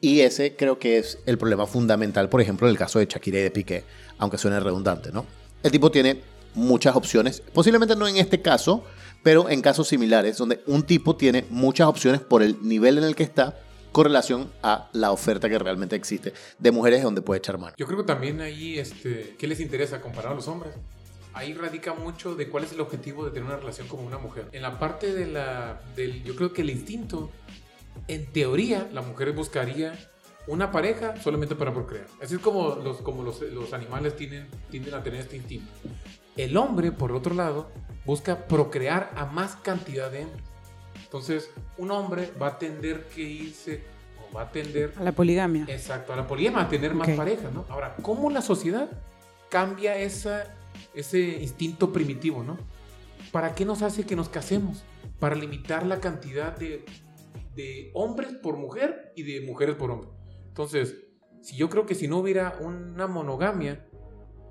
[0.00, 3.38] y ese creo que es el problema fundamental, por ejemplo, en el caso de Shakira
[3.38, 3.84] y de Piqué,
[4.18, 5.24] aunque suene redundante, ¿no?
[5.62, 6.20] El tipo tiene
[6.54, 8.84] muchas opciones, posiblemente no en este caso,
[9.22, 13.16] pero en casos similares, donde un tipo tiene muchas opciones por el nivel en el
[13.16, 13.58] que está
[13.98, 17.74] con relación a la oferta que realmente existe de mujeres donde puede echar mano.
[17.76, 20.72] Yo creo que también ahí, este, ¿qué les interesa comparado a los hombres?
[21.32, 24.46] Ahí radica mucho de cuál es el objetivo de tener una relación como una mujer.
[24.52, 27.32] En la parte de la, del, yo creo que el instinto,
[28.06, 29.98] en teoría, la mujer buscaría
[30.46, 32.06] una pareja solamente para procrear.
[32.22, 35.72] Así es como los, como los, los animales tienen, tienden a tener este instinto.
[36.36, 37.72] El hombre, por otro lado,
[38.06, 40.47] busca procrear a más cantidad de hembras.
[41.08, 43.82] Entonces, un hombre va a tender que irse
[44.30, 45.64] o va a tender A la poligamia.
[45.68, 47.16] Exacto, a la poligamia, a tener más Ok.
[47.16, 47.64] parejas, ¿no?
[47.70, 48.90] Ahora, ¿cómo la sociedad
[49.48, 50.54] cambia esa,
[50.94, 52.58] ese instinto primitivo, ¿no?
[53.32, 54.84] ¿Para qué nos hace que nos casemos?
[55.18, 56.84] Para limitar la cantidad de,
[57.56, 60.10] de hombres por mujer y de mujeres por hombre.
[60.48, 60.94] Entonces,
[61.40, 63.86] si yo creo que si no hubiera una monogamia,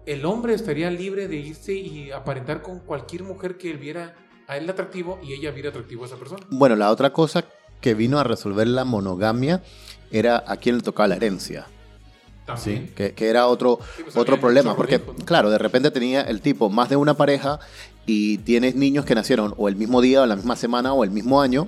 [0.07, 4.15] el hombre estaría libre de irse y aparentar con cualquier mujer que él viera
[4.47, 6.45] a él atractivo y ella viera atractivo a esa persona.
[6.49, 7.45] Bueno, la otra cosa
[7.81, 9.61] que vino a resolver la monogamia
[10.11, 11.67] era a quién le tocaba la herencia.
[12.55, 12.91] ¿sí?
[12.95, 16.69] Que, que era otro, Sí, pues otro problema, porque claro, de repente tenía el tipo
[16.69, 17.59] más de una pareja
[18.05, 21.11] y tienes niños que nacieron o el mismo día o la misma semana o el
[21.11, 21.67] mismo año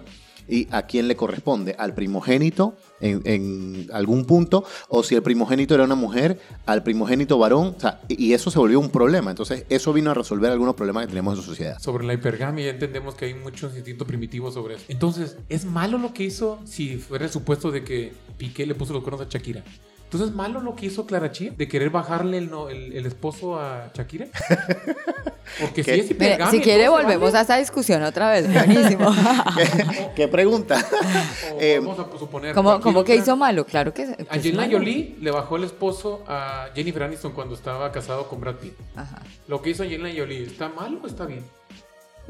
[0.50, 5.84] y a quién le corresponde, al primogénito en, algún punto o si el primogénito era
[5.84, 9.66] una mujer, al primogénito varón, o sea, y y eso se volvió un problema, entonces
[9.70, 11.80] eso vino a resolver algunos problemas que tenemos en la sociedad.
[11.80, 14.86] Sobre la hipergamia ya entendemos que hay muchos instintos primitivos sobre eso.
[14.88, 18.94] Entonces, ¿es malo lo que hizo si fuera el supuesto de que Piqué le puso
[18.94, 19.64] los cuernos a Shakira?
[20.10, 23.06] Entonces, ¿es malo lo que hizo Clara Chía de querer bajarle el, no- el- el
[23.06, 24.26] esposo a Shakira?
[25.62, 26.50] Porque si es hipergamia...
[26.52, 28.52] si quiere volvemos a esa discusión otra vez.
[28.52, 29.12] Buenísimo.
[29.56, 30.84] ¿Qué, qué pregunta?
[31.54, 32.56] O Eh, vamos a suponer...
[32.56, 33.66] ¿Cómo, cómo que hizo malo?
[33.66, 34.68] Claro que, que Angelina.
[34.72, 38.74] Jolie le bajó el esposo a Jennifer Aniston cuando estaba casado con Brad Pitt.
[38.96, 39.22] Ajá.
[39.48, 41.44] Lo que hizo Angelina Jolie, ¿está mal o está bien?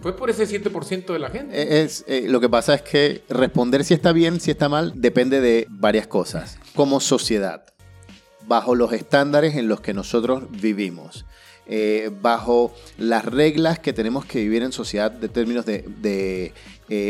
[0.02, 1.60] Fue por ese 7% de la gente.
[1.62, 4.94] Eh, Es, eh, lo que pasa es que responder si está bien, si está mal,
[4.96, 6.58] depende de varias cosas.
[6.76, 7.64] Como sociedad,
[8.48, 11.26] bajo los estándares en los que nosotros vivimos,
[11.68, 16.54] eh, bajo las reglas que tenemos que vivir en sociedad de términos de,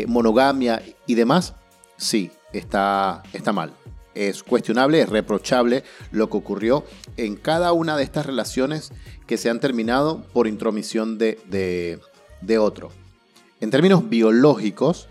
[0.06, 1.54] monogamia y demás,
[1.96, 3.72] sí, está, está mal.
[4.14, 6.84] Es cuestionable, es reprochable lo que ocurrió
[7.16, 8.92] en cada una de estas relaciones
[9.26, 11.38] que se han terminado por intromisión de-
[12.40, 12.90] de otro.
[13.60, 15.08] En términos biológicos,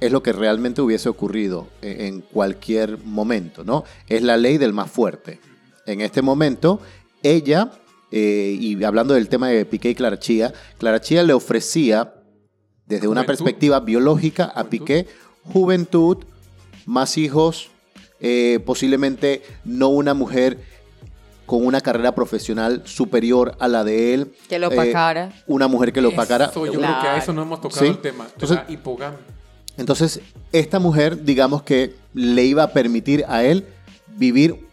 [0.00, 3.84] es lo que realmente hubiese ocurrido en cualquier momento, ¿no?
[4.08, 5.40] Es la ley del más fuerte.
[5.86, 6.80] En este momento,
[7.22, 7.70] ella,
[8.10, 12.14] eh, y hablando del tema de Piqué y Clara Chía, Clara Chía le ofrecía,
[12.86, 13.44] desde una Juventud.
[13.44, 14.70] perspectiva biológica, a Juventud.
[14.70, 15.06] Piqué
[15.52, 16.18] juventud,
[16.86, 17.70] más hijos,
[18.20, 20.58] eh, posiblemente no una mujer
[21.50, 24.32] con una carrera profesional superior a la de él.
[24.48, 25.32] Que lo eh, opacara.
[25.48, 26.44] una mujer que lo opacara.
[26.44, 27.88] Eso, yo creo que a eso no hemos tocado Sí.
[27.88, 28.28] el tema.
[28.32, 29.18] Entonces- la hipogamia.
[29.76, 30.20] Entonces,
[30.52, 33.66] esta mujer, digamos que le iba a permitir a él
[34.16, 34.64] vivir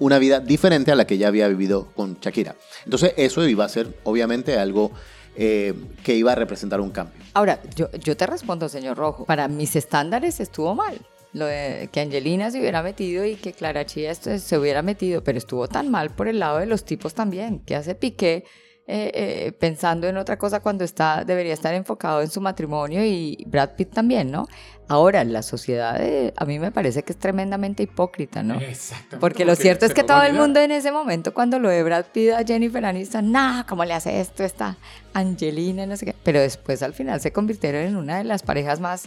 [0.00, 2.56] una vida diferente a la que ya había vivido con Shakira.
[2.84, 4.90] Entonces, eso iba a ser, obviamente, algo
[5.36, 7.22] eh, que iba a representar un cambio.
[7.34, 9.26] Ahora, yo, yo te respondo, señor Rojo.
[9.26, 10.98] Para mis estándares estuvo mal.
[11.36, 15.22] Lo de que Angelina se hubiera metido y que Clara Chía esto- se hubiera metido,
[15.22, 17.60] pero estuvo tan mal por el lado de los tipos también.
[17.66, 18.44] que hace Piqué
[18.88, 23.44] eh, eh, pensando en otra cosa cuando está, debería estar enfocado en su matrimonio y
[23.48, 24.46] Brad Pitt también, ¿no?
[24.88, 28.54] Ahora, la sociedad eh, a mí me parece que es tremendamente hipócrita, ¿no?
[28.60, 29.18] Exactamente.
[29.18, 32.06] Porque lo cierto es que todo el mundo en ese momento, cuando lo de Brad
[32.12, 34.76] Pitt a Jennifer Aniston, no, ¿cómo le hace esto esta
[35.12, 35.86] Angelina?
[35.86, 36.14] No sé qué.
[36.22, 39.06] Pero después al final se convirtieron en una de las parejas más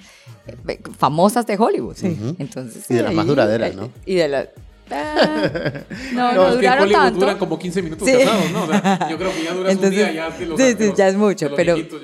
[0.67, 1.95] eh, famosas de Hollywood.
[2.03, 2.35] Ujú.
[2.39, 3.89] Entonces, Y de las más duraderas, eh, ¿no?
[4.05, 4.47] Y de las...
[6.13, 7.19] No, no, No, duraron tanto.
[7.19, 8.17] duran como 15 minutos Sí.
[8.17, 8.63] casados, ¿no?
[8.63, 11.07] O sea, yo creo que ya duras un día, ya los sí, sí, los- ya
[11.07, 12.01] es mucho, pero, viejitos,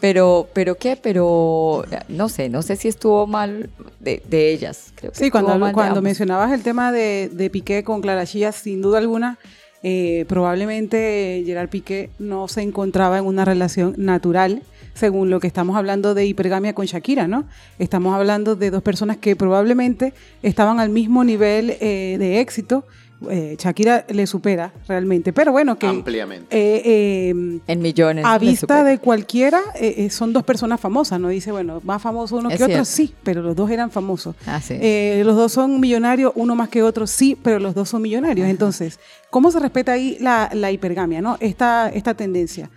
[0.00, 4.92] pero, pero qué, pero no sé, no sé si estuvo mal de, de ellas.
[4.94, 8.52] Creo que Sí, cuando, mal cuando mencionabas el tema de, de Piqué con Clara Chía,
[8.52, 9.38] sin duda alguna,
[9.82, 14.62] eh, probablemente Gerard Piqué no se encontraba en una relación natural,
[14.94, 17.44] según lo que estamos hablando de hipergamia con Shakira, ¿no?
[17.78, 22.84] Estamos hablando de dos personas que probablemente estaban al mismo nivel eh, de éxito.
[23.30, 26.46] Eh, Shakira le supera realmente, pero bueno, que Ampliamente.
[26.50, 26.82] eh,
[27.30, 28.24] eh, En millones.
[28.26, 31.28] a vista de cualquiera, eh, eh, son dos personas famosas, ¿no?
[31.28, 32.84] Dice, bueno, más famoso uno Es que otro, cierto.
[32.84, 34.34] sí, pero los dos eran famosos.
[34.44, 34.74] Ah, sí.
[34.80, 38.48] Eh, los dos son millonarios, uno más que otro, sí, pero los dos son millonarios.
[38.48, 38.98] Entonces,
[39.30, 41.36] ¿cómo se respeta ahí la, la hipergamia, ¿no?
[41.38, 42.70] Esta, esta tendencia.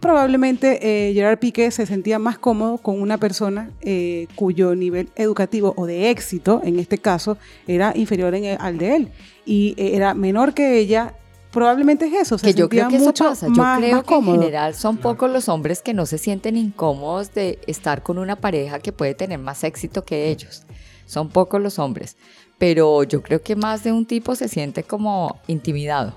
[0.00, 5.74] Probablemente eh, Gerard Piqué se sentía más cómodo con una persona eh, cuyo nivel educativo
[5.76, 7.36] o de éxito, en este caso,
[7.66, 9.08] era inferior en el- al de él.
[9.44, 11.14] Y eh, era menor que ella
[11.50, 12.38] probablemente es eso.
[12.38, 13.46] Se que yo creo que eso pasa.
[13.48, 16.56] Yo más, creo más que en general son pocos los hombres que no se sienten
[16.56, 20.62] incómodos de estar con una pareja que puede tener más éxito que ellos.
[21.04, 22.16] Son pocos los hombres.
[22.56, 26.14] Pero yo creo que más de un tipo se siente como intimidado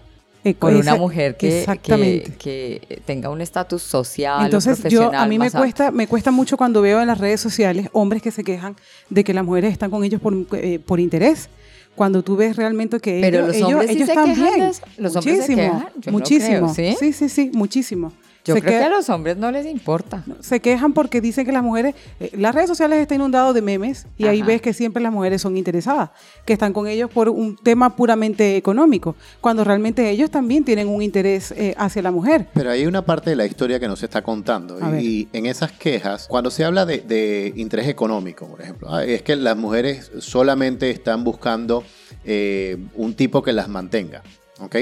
[0.60, 5.27] por una mujer que, que, que tenga un estatus social Entonces o yo profesional a
[5.27, 5.63] mí me más alto.
[5.63, 8.75] cuesta me cuesta mucho cuando veo en las redes sociales hombres que se quejan
[9.10, 11.49] de que las mujeres están con ellos por, eh, por interés.
[11.95, 14.71] Cuando tú ves realmente que Pero ellos, los ellos, hombres sí ellos se están bien.
[14.97, 15.88] Los hombres se muchísimo, quejan.
[15.97, 16.73] Yo muchísimo.
[16.73, 16.95] creo, ¿sí?
[16.99, 18.12] sí, sí, sí, muchísimo.
[18.45, 20.23] Yo Se creo que que- a los hombres no les importa.
[20.41, 24.06] se quejan porque dicen que las mujeres, eh, las redes sociales están inundadas de memes
[24.17, 26.10] y ahí ves que siempre las mujeres son interesadas,
[26.45, 31.01] que están con ellos por un tema puramente económico, cuando realmente ellos también tienen un
[31.01, 32.47] interés eh, hacia la mujer.
[32.53, 34.77] Pero hay una parte de la historia que no se está contando.
[34.99, 39.21] Y en esas quejas, cuando se habla de, de interés económico, por ejemplo, ah, es
[39.21, 41.84] que las mujeres solamente están buscando
[42.25, 44.21] eh, un tipo que las mantenga.
[44.60, 44.75] ¿Ok?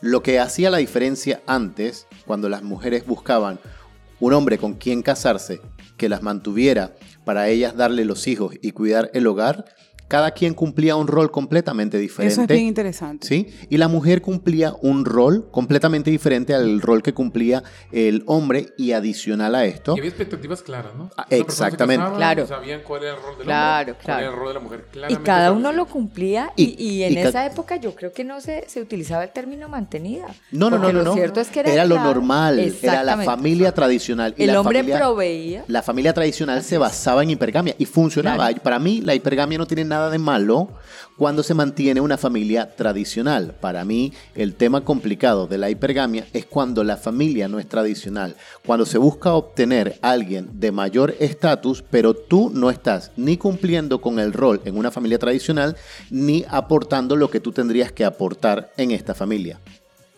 [0.00, 3.58] Lo que hacía la diferencia antes, cuando las mujeres buscaban
[4.20, 5.60] un hombre con quien casarse,
[5.96, 9.64] que las mantuviera para ellas darle los hijos y cuidar el hogar,
[10.12, 12.34] cada quien cumplía un rol completamente diferente.
[12.34, 13.26] Eso es bien interesante.
[13.26, 13.48] ¿sí?
[13.70, 18.92] Y la mujer cumplía un rol completamente diferente al rol que cumplía el hombre y
[18.92, 19.94] adicional a esto.
[19.96, 21.08] Y había expectativas claras, ¿no?
[21.16, 22.02] Ah, exactamente.
[22.02, 22.46] casaba, Claro.
[22.46, 24.04] Sabían cuál era el rol del Claro, hombre, claro.
[24.04, 24.84] cuál era el rol de la mujer.
[24.86, 28.12] Y claramente cada uno lo cumplía y, Y- y en y esa época yo creo
[28.12, 30.26] que no se, se utilizaba el término mantenida.
[30.50, 31.14] No, no, no, no, lo no.
[31.14, 34.34] cierto es que era, lo la- normal, era la familia tradicional.
[34.36, 35.64] y El la hombre familia- proveía.
[35.68, 38.48] La familia tradicional se basaba en hipergamia y funcionaba.
[38.48, 38.62] Claro.
[38.62, 40.68] Para mí, la hipergamia no tiene nada de malo
[41.16, 43.54] cuando se mantiene una familia tradicional.
[43.60, 48.36] Para mí, el tema complicado de la hipergamia es cuando la familia no es tradicional.
[48.66, 54.18] Cuando se busca obtener alguien de mayor estatus, pero tú no estás ni cumpliendo con
[54.18, 55.76] el rol en una familia tradicional,
[56.10, 59.60] ni aportando lo que tú tendrías que aportar en esta familia.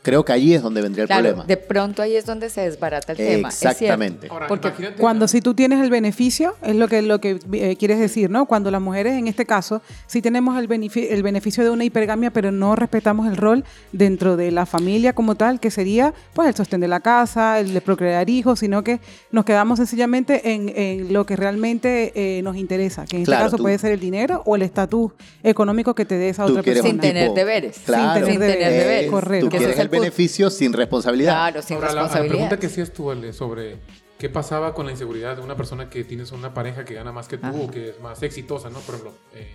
[0.05, 1.45] Creo que allí es donde vendría el Claro, problema.
[1.47, 3.49] de pronto ahí es donde se desbarata el tema.
[3.49, 4.29] Exactamente.
[4.31, 7.99] Ahora, Porque Cuando si tú tienes el beneficio, es lo que, lo que eh, quieres
[7.99, 8.45] decir, ¿no?
[8.45, 12.31] Cuando las mujeres, en este caso, sí tenemos el, benefi- el beneficio de una hipergamia,
[12.31, 16.55] pero no respetamos el rol dentro de la familia como tal, que sería pues el
[16.55, 19.01] sostén de la casa, el de procrear hijos, sino que
[19.33, 23.47] nos quedamos sencillamente en, en lo que realmente eh, nos interesa, que en Claro, este
[23.47, 25.13] caso tú- puede ser el dinero o el estatus
[25.43, 26.89] económico que te dé esa otra persona.
[26.91, 27.79] Sin tener deberes.
[27.87, 29.47] Claro, Sin tener es- deberes, correcto.
[29.47, 30.03] Tú Que ese quieres es el el punto.
[30.17, 31.33] beneficio sin responsabilidad.
[31.33, 32.35] Claro, sin Ahora, la- a la, responsabilidad.
[32.35, 33.77] pregunta que hacías tú, Ale, sobre
[34.19, 37.29] qué pasaba con la inseguridad de una persona que tienes una pareja que gana más
[37.29, 37.57] que tú Ajá.
[37.57, 38.79] o que es más exitosa, ¿no?
[38.81, 39.55] Por ejemplo, eh,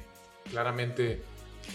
[0.52, 1.21] claramente.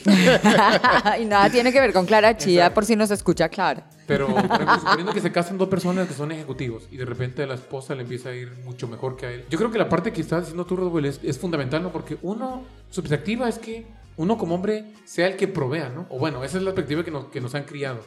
[1.20, 2.74] y nada tiene que ver con Clara Chía, Exacto.
[2.74, 3.87] por si nos escucha Clara.
[4.07, 7.46] Pero, ejemplo, suponiendo que se casan dos personas que son ejecutivos y de repente a
[7.46, 9.44] la esposa le empieza a ir mucho mejor que a él.
[9.50, 11.92] Yo creo que la parte que estás diciendo tú, Rodwell, es, es fundamental, ¿no?
[11.92, 16.07] Porque uno, su perspectiva es que uno como hombre sea el que provea, ¿no?
[16.11, 18.00] O bueno, esa es la perspectiva que nos, que nos han criado.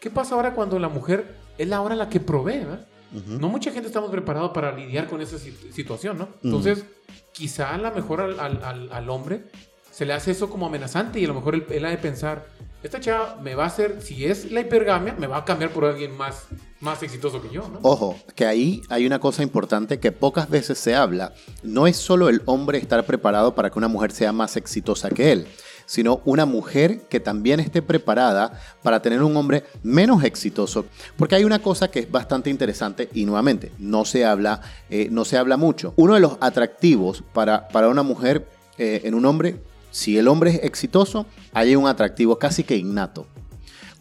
[0.00, 2.86] ¿Qué pasa ahora cuando la mujer es la hora la que provee, ¿verdad?
[3.14, 3.38] Ujú.
[3.40, 6.28] No mucha gente estamos preparados para lidiar con esa sit- situación, ¿no?
[6.44, 6.84] Entonces,
[7.32, 9.42] quizá a lo mejor al, al- al- al hombre
[9.90, 12.46] se le hace eso como amenazante y a lo mejor él, él ha de pensar,
[12.84, 15.84] esta chava me va a hacer, si es la hipergamia, me va a cambiar por
[15.86, 16.44] alguien más,
[16.80, 17.80] más exitoso que yo, ¿no?
[17.82, 21.32] Ojo, que ahí hay una cosa importante que pocas veces se habla.
[21.64, 25.32] No es solo el hombre estar preparado para que una mujer sea más exitosa que
[25.32, 25.48] él,
[25.88, 30.84] sino una mujer que también esté preparada para tener un hombre menos exitoso.
[31.16, 35.24] Porque hay una cosa que es bastante interesante y nuevamente no se habla, eh, no
[35.24, 35.94] se habla mucho.
[35.96, 38.46] Uno de los atractivos para, para una mujer
[38.76, 41.24] eh, en un hombre, si el hombre es exitoso,
[41.54, 43.26] hay un atractivo casi que innato.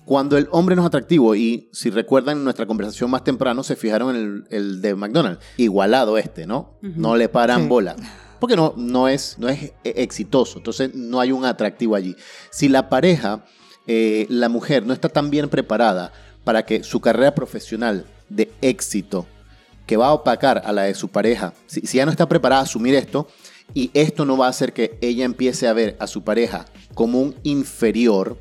[0.04, 4.15] Cuando el hombre no es atractivo, y si recuerdan nuestra conversación más temprano, se fijaron
[4.15, 6.73] en el, el de McDonald's, igualado este, ¿no?
[6.82, 7.67] No le paran Sí.
[7.67, 7.95] bola.
[8.39, 12.15] Porque no, no, es, no es e- exitoso, entonces no hay un atractivo allí.
[12.52, 13.45] Si la pareja,
[13.88, 16.12] eh, la mujer, no está tan bien preparada
[16.43, 19.26] para que su carrera profesional de éxito,
[19.86, 22.62] que va a opacar a la de su pareja, si, si ya no está preparada
[22.62, 23.28] a asumir esto,
[23.73, 27.21] y esto no va a hacer que ella empiece a ver a su pareja como
[27.21, 28.38] un inferior,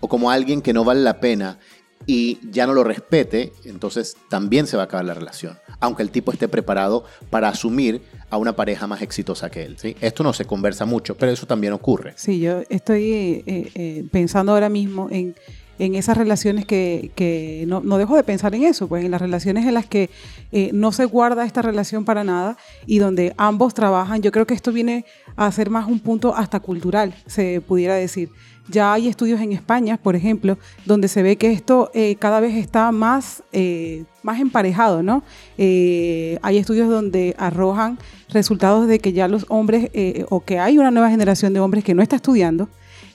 [0.00, 1.58] o como alguien que no vale la pena
[2.06, 6.10] y ya no lo respete, entonces también se va a acabar la relación, aunque el
[6.10, 8.02] tipo esté preparado para asumir
[8.34, 9.76] a una pareja más exitosa que él.
[9.78, 9.96] ¿sí?
[10.00, 12.14] Esto no se conversa mucho, pero eso también ocurre.
[12.16, 15.36] Sí, yo estoy eh, eh, pensando ahora mismo en,
[15.78, 19.20] en esas relaciones que, que no, no dejo de pensar en eso, pues en las
[19.20, 20.10] relaciones en las que
[20.50, 22.56] eh, no se guarda esta relación para nada
[22.86, 24.20] y donde ambos trabajan.
[24.20, 25.04] Yo creo que esto viene
[25.36, 28.30] a ser más un punto hasta cultural, se pudiera decir.
[28.68, 32.54] Ya hay estudios en España, por ejemplo, donde se ve que esto eh, cada vez
[32.54, 35.22] está más, eh, más emparejado, ¿no?
[35.58, 37.98] Eh, hay estudios donde arrojan
[38.30, 39.90] resultados de que ya los hombres,
[40.30, 42.68] o que hay una nueva generación de hombres que no está estudiando,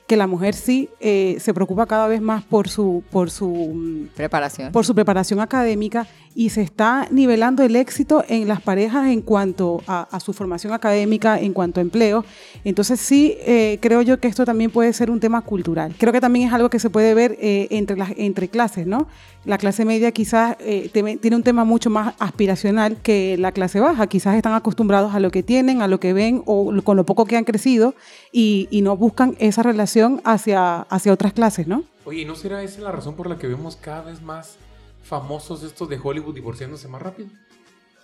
[0.10, 4.08] que la mujer sí eh, se preocupa cada vez más por su, por su mm,
[4.16, 4.72] Preparación.
[4.72, 9.82] por su preparación académica y se está nivelando el éxito en las parejas en cuanto
[9.88, 12.26] a, su formación académica, en cuanto a empleo.
[12.64, 15.96] Entonces sí, eh, creo yo que esto también puede ser un tema cultural.
[15.98, 19.08] Creo que también es algo que se puede ver eh, entre, las, entre clases, ¿no?
[19.46, 24.08] La clase media quizás eh, tiene un tema mucho más aspiracional que la clase baja.
[24.08, 27.26] Quizás están acostumbrados a lo que tienen, a lo que ven o con lo poco
[27.26, 27.96] que han crecido
[28.32, 31.84] y, y no buscan esa relación hacia, hacia otras clases, ¿no?
[32.06, 34.58] Oye, ¿y no será esa la razón por la que vemos cada vez más
[35.04, 37.30] famosos estos de Hollywood divorciándose más rápido?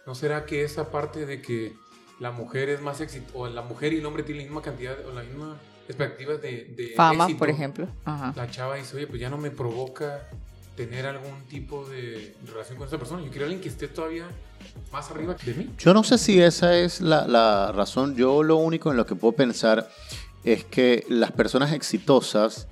[0.06, 1.74] ¿No será que esa parte de que
[2.20, 4.96] la mujer es más éxito, o la mujer y el hombre tienen la misma cantidad,
[5.06, 7.40] o la misma expectativa de, de Fama, éxito?
[7.40, 7.88] por ejemplo.
[8.06, 8.34] Ajá.
[8.36, 10.30] La chava dice, oye, pues ya no me provoca
[10.76, 13.24] tener algún tipo de relación con esa persona.
[13.24, 14.28] Yo quiero alguien que esté todavía
[14.92, 15.74] más arriba de mí.
[15.78, 18.16] Yo no sé si esa es la, la razón.
[18.16, 19.90] Yo lo único en lo que puedo pensar
[20.44, 22.68] es que las personas exitosas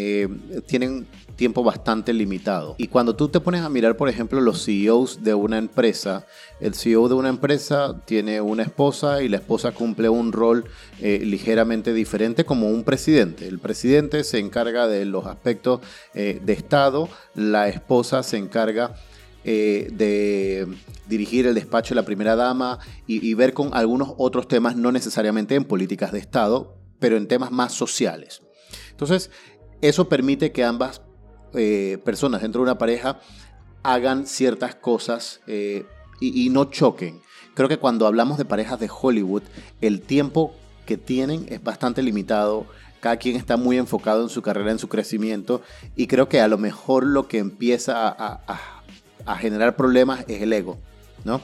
[0.00, 0.28] eh,
[0.68, 2.76] tienen tiempo bastante limitado.
[2.78, 6.24] Y cuando tú te pones a mirar, por ejemplo, los CEOs de una empresa,
[6.60, 10.66] el CEO de una empresa tiene una esposa y la esposa cumple un rol
[11.00, 13.48] eh, ligeramente diferente como un presidente.
[13.48, 15.80] El presidente se encarga de los aspectos
[16.14, 18.94] eh, de Estado, la esposa se encarga
[19.44, 20.68] de
[21.08, 25.54] dirigir el despacho de la primera dama y ver con algunos otros temas, no necesariamente
[25.54, 28.42] en políticas de Estado, pero en temas más sociales.
[28.98, 29.30] Entonces,
[29.80, 31.02] eso permite que ambas
[31.54, 33.20] eh, personas dentro de una pareja
[33.82, 35.86] hagan ciertas cosas eh,
[36.20, 37.20] y, no choquen.
[37.54, 39.42] Creo que cuando hablamos de parejas de Hollywood,
[39.80, 40.52] el tiempo
[40.84, 42.66] que tienen es bastante limitado.
[43.00, 45.62] Cada quien está muy enfocado en su carrera, en su crecimiento.
[45.94, 48.82] Y creo que a lo mejor lo que empieza a-
[49.24, 50.78] a generar problemas es el ego,
[51.24, 51.40] ¿no?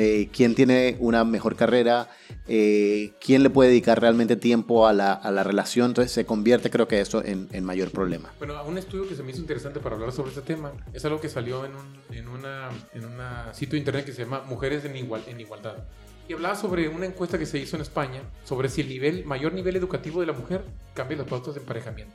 [0.00, 2.08] Eh, ¿Quién tiene una mejor carrera?
[2.46, 5.86] Eh, ¿Quién le puede dedicar realmente tiempo a la, a la relación?
[5.86, 8.32] Entonces se convierte, creo que eso, en, en mayor problema.
[8.38, 11.20] Bueno, un estudio que se me hizo interesante para hablar sobre este tema es algo
[11.20, 14.84] que salió en un en una, en una sitio de internet que se llama Mujeres
[14.84, 15.78] en, Igual, en Igualdad.
[16.28, 19.52] Y hablaba sobre una encuesta que se hizo en España sobre si el nivel, mayor
[19.52, 20.62] nivel educativo de la mujer
[20.94, 22.14] cambia las pautas de emparejamiento.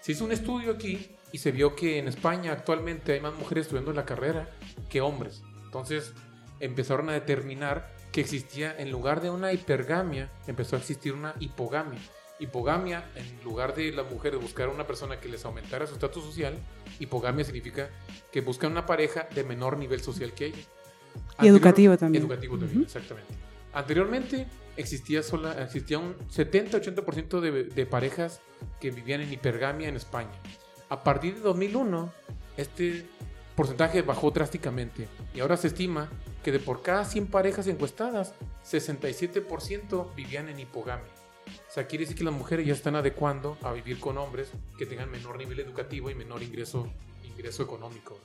[0.00, 3.66] Se hizo un estudio aquí y se vio que en España actualmente hay más mujeres
[3.66, 4.48] estudiando la carrera
[4.88, 5.42] que hombres.
[5.64, 6.14] Entonces
[6.60, 11.98] empezaron a determinar que existía, en lugar de una hipergamia, empezó a existir una hipogamia.
[12.38, 16.58] Hipogamia, en lugar de las mujeres buscar una persona que les aumentara su estatus social,
[16.98, 17.90] hipogamia significa
[18.32, 20.68] que buscan una pareja de menor nivel social que ellos.
[21.40, 22.24] Y educativo también.
[22.24, 23.34] Educativo también, exactamente.
[23.72, 24.46] Anteriormente
[24.76, 28.40] existía, sola, existía un 70-80% de, de parejas
[28.80, 30.32] que vivían en hipergamia en España.
[30.88, 32.12] A partir de 2001,
[32.56, 33.06] este
[33.60, 36.08] porcentaje bajó drásticamente y ahora se estima
[36.42, 38.32] que de por cada 100 parejas encuestadas,
[38.64, 41.04] 67% vivían en hipogamia.
[41.46, 44.48] O sea, quiere decir que las mujeres ya están adecuando a vivir con hombres
[44.78, 46.88] que tengan menor nivel educativo y menor ingreso,
[47.22, 48.18] ingreso económico.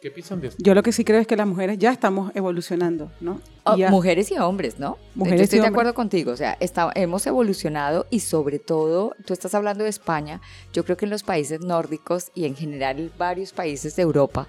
[0.00, 0.62] ¿Qué piensan de esto?
[0.62, 3.40] Yo lo que sí creo es que las mujeres ya estamos evolucionando, ¿no?
[3.64, 4.96] Oh, Y ya- mujeres y hombres, ¿no?
[5.16, 5.74] Mujeres Yo estoy y de hombres.
[5.74, 6.30] acuerdo contigo.
[6.32, 10.40] O sea, está- hemos evolucionado y sobre todo, tú estás hablando de España,
[10.72, 14.46] yo creo que en los países nórdicos y en general varios países de Europa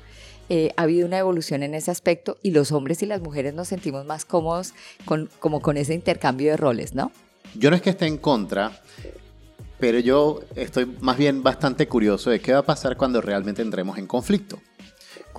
[0.49, 3.67] eh, ha habido una evolución en ese aspecto y los hombres y las mujeres nos
[3.67, 4.73] sentimos más cómodos
[5.05, 7.11] con, como con ese intercambio de roles, ¿no?
[7.55, 8.71] Yo no es que esté en contra,
[9.79, 13.97] pero yo estoy más bien bastante curioso de qué va a pasar cuando realmente entremos
[13.97, 14.59] en conflicto.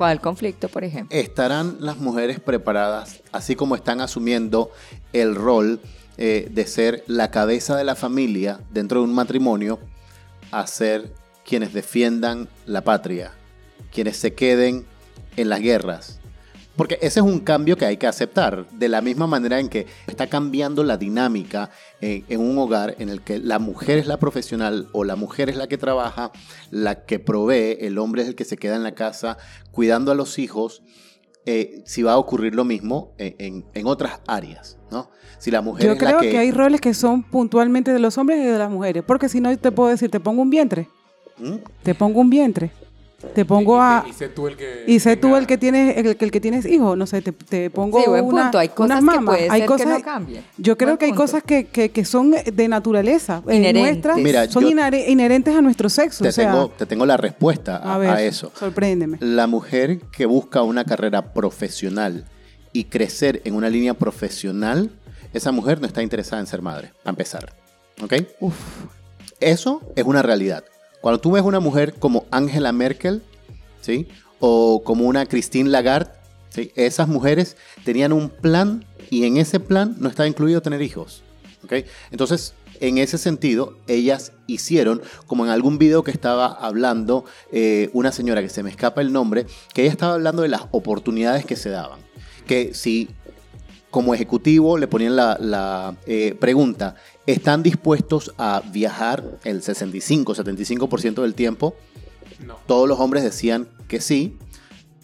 [0.01, 1.15] ¿Cuál conflicto, por ejemplo?
[1.15, 4.71] ¿Estarán las mujeres preparadas, así como están asumiendo
[5.13, 5.79] el rol
[6.17, 9.79] eh, de ser la cabeza de la familia dentro de un matrimonio,
[10.53, 11.13] a ser
[11.45, 13.33] quienes defiendan la patria,
[13.93, 14.87] quienes se queden
[15.37, 16.20] en las guerras?
[16.81, 19.87] Porque ese es un cambio que hay que aceptar, de la misma manera en que
[20.07, 21.69] está cambiando la dinámica
[22.01, 25.51] eh, en un hogar en el que la mujer es la profesional o la mujer
[25.51, 26.33] es la que trabaja,
[26.71, 29.37] la que provee, el hombre es el que se queda en la casa
[29.73, 30.83] cuidando a los hijos,
[31.45, 35.11] eh, si va a ocurrir lo mismo en, en- en otras áreas, ¿no?
[35.39, 36.31] Si la mujer Yo es la creo que...
[36.31, 36.39] que...
[36.39, 39.03] hay roles que son puntualmente de los hombres y de las mujeres.
[39.07, 40.89] Porque si no, te puedo decir, te pongo un vientre.
[41.39, 41.57] ¿Mm?
[41.83, 42.71] Te pongo un vientre.
[43.35, 44.05] Te pongo Y- y- a...
[44.09, 44.85] Y sé tú el que.
[44.87, 47.33] Y sé tú el que tienes, el, que- el que tienes hijos, no sé, te,
[47.33, 48.59] te pongo Sí, buen una- punto.
[48.59, 49.25] Hay unas cosas que mamas.
[49.37, 50.45] puede Hay ser cosas, que no cambien.
[50.57, 51.23] Yo creo Buen que hay punto.
[51.25, 53.83] cosas que, que, que son de naturaleza, eh, Inherentes.
[53.93, 56.23] nuestras, Mira, son inherentes a nuestro sexo.
[56.25, 58.51] Te, o sea, tengo, te tengo la respuesta a, a ver, a eso.
[58.59, 59.19] sorpréndeme.
[59.21, 62.25] La mujer que busca una carrera profesional
[62.73, 64.91] y crecer en una línea profesional,
[65.35, 67.53] esa mujer no está interesada en ser madre, a empezar.
[68.03, 68.15] ¿Ok?
[68.41, 68.55] Uf.
[69.41, 70.65] Eso es una realidad.
[71.01, 73.23] Cuando tú ves una mujer como Angela Merkel,
[73.81, 74.09] ¿sí?
[74.39, 76.13] O como una Christine Lagarde,
[76.51, 76.73] ¿sí?
[76.75, 81.23] Esas mujeres tenían un plan y en ese plan no estaba incluido tener hijos.
[81.65, 81.85] ¿ok?
[82.11, 88.13] Entonces, en ese sentido, ellas hicieron, como en algún video que estaba hablando eh, una
[88.13, 91.57] señora que se me escapa el nombre, que ella estaba hablando de las oportunidades que
[91.57, 92.01] se daban.
[92.47, 93.11] Que si
[93.91, 96.95] como ejecutivo le ponían la, la, eh, pregunta,
[97.27, 101.75] ¿están dispuestos a viajar el 65, 75% del tiempo?
[102.45, 102.57] No.
[102.67, 104.37] Todos los hombres decían que sí,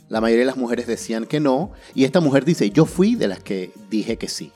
[0.08, 3.28] la mayoría de las mujeres decían que no, y esta mujer dice, yo fui de
[3.28, 4.52] las que dije que sí.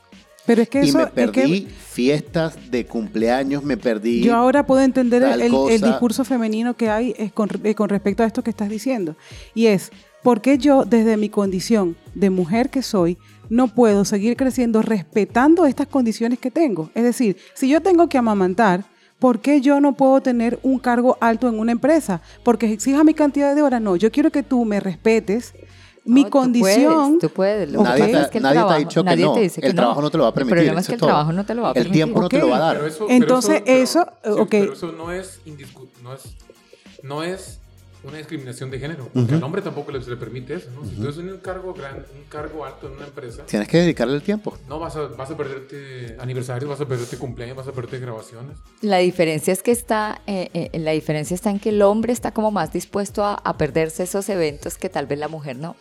[0.47, 4.23] Pero es que y eso me es perdí que fiestas de cumpleaños, me perdí...
[4.23, 8.27] yo ahora puedo entender el, discurso femenino que hay es con, eh, con respecto a
[8.27, 9.17] esto que estás diciendo.
[9.55, 9.91] Y es,
[10.23, 13.19] ¿por qué yo desde mi condición de mujer que soy
[13.51, 16.91] no puedo seguir creciendo respetando estas condiciones que tengo?
[16.95, 18.85] Es decir, si yo tengo que amamantar,
[19.19, 22.23] ¿por qué yo no puedo tener un cargo alto en una empresa?
[22.43, 23.83] Porque exija mi cantidad de horas.
[23.83, 25.53] No, yo quiero que tú me respetes.
[26.03, 26.95] Mi No, tú condición...
[26.95, 27.71] puedes, tú puedes.
[27.71, 29.33] Lo que Nadie, te, es que el nadie te ha dicho que nadie no.
[29.35, 30.57] te dice que el trabajo no te lo va a permitir.
[30.59, 31.09] El problema es que el todo.
[31.11, 31.93] trabajo no te lo va a El permitir.
[31.93, 32.77] tiempo no te lo va a dar.
[32.77, 35.41] Pero eso, Entonces, pero eso, sí, pero eso no es,
[36.03, 36.23] no es
[37.03, 37.60] no es
[38.03, 39.09] una discriminación de género.
[39.13, 40.71] Porque al hombre tampoco se le permite eso.
[40.71, 40.85] ¿no?
[40.85, 44.15] Si tú tienes un cargo, gran, un cargo alto en una empresa, Tienes que dedicarle
[44.15, 44.57] el tiempo.
[44.69, 48.57] no vas a, vas a perderte aniversarios, vas a perderte cumpleaños, vas a perderte grabaciones.
[48.83, 52.33] La diferencia es que está, eh, eh, la diferencia está en que el hombre está
[52.33, 55.77] como más dispuesto a, a perderse esos eventos que tal vez la mujer no.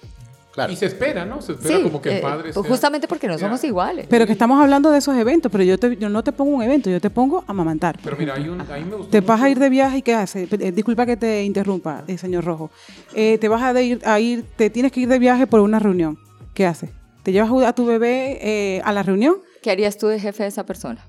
[0.60, 0.74] Claro.
[0.74, 1.42] Y se espera, ¿no?
[1.42, 4.08] Se espera Sí, como que el eh, padre pues sea- justamente porque no somos iguales.
[4.10, 6.64] Pero que estamos hablando de esos eventos, pero yo, te- yo no te pongo un
[6.64, 7.96] evento, yo te pongo a amamantar.
[7.96, 10.00] por Pero mira, hay un, a mí me gustó Te vas a ir de viaje
[10.00, 10.52] y ¿qué haces?
[10.52, 12.72] Eh, disculpa que te interrumpa, eh, señor Rojo.
[13.16, 15.62] Eh, te vas a, de ir, a ir, te tienes que ir de viaje por
[15.62, 16.18] una reunión.
[16.54, 16.90] ¿Qué haces?
[17.24, 19.38] ¿Te llevas a tu bebé eh, a la reunión?
[19.62, 21.06] ¿Qué harías tú de jefe de esa persona?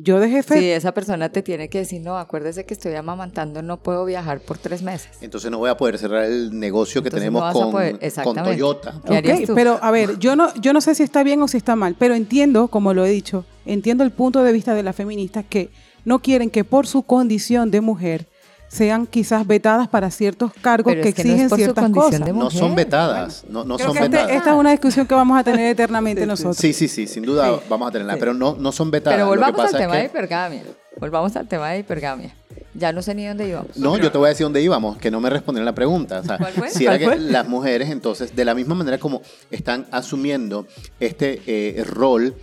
[0.00, 3.62] Yo de jefe, Si esa persona te tiene que decir, no, acuérdese que estoy amamantando,
[3.62, 5.10] no puedo viajar por tres meses.
[5.20, 8.36] Entonces no voy a poder cerrar el negocio que Entonces tenemos no con, poder- con.
[8.36, 8.94] Toyota.
[9.06, 9.54] ¿Qué harías Ok, tú?
[9.54, 11.96] pero a ver, yo no, yo no sé si está bien o si está mal,
[11.98, 15.70] pero entiendo, como lo he dicho, entiendo el punto de vista de las feministas que
[16.04, 18.28] no quieren que por su condición de mujer
[18.68, 22.20] sean quizás vetadas para ciertos cargos Pero que es que no es exigen ciertas cosas.
[22.24, 23.44] de No son vetadas.
[23.48, 24.36] No, no Creo son que este- vetadas.
[24.36, 26.56] esta es una discusión que vamos a tener eternamente nosotros.
[26.56, 27.64] Sí, sí, sí, sin duda Sí.
[27.68, 28.20] vamos a tenerla, Sí.
[28.20, 29.16] pero no, no son vetadas.
[29.16, 30.62] Pero Lo que volvamos al es tema de hipergamia.
[31.00, 32.34] Volvamos al tema de hipergamia.
[32.74, 33.76] Ya no sé ni dónde íbamos.
[33.76, 36.20] No, yo te voy a decir dónde íbamos, que no me respondieron la pregunta.
[36.20, 36.70] O sea, ¿Cuál fue?
[36.70, 37.30] si era ¿Cuál que fue?
[37.32, 40.66] las mujeres, entonces, de la misma manera como están asumiendo
[41.00, 42.34] este eh, rol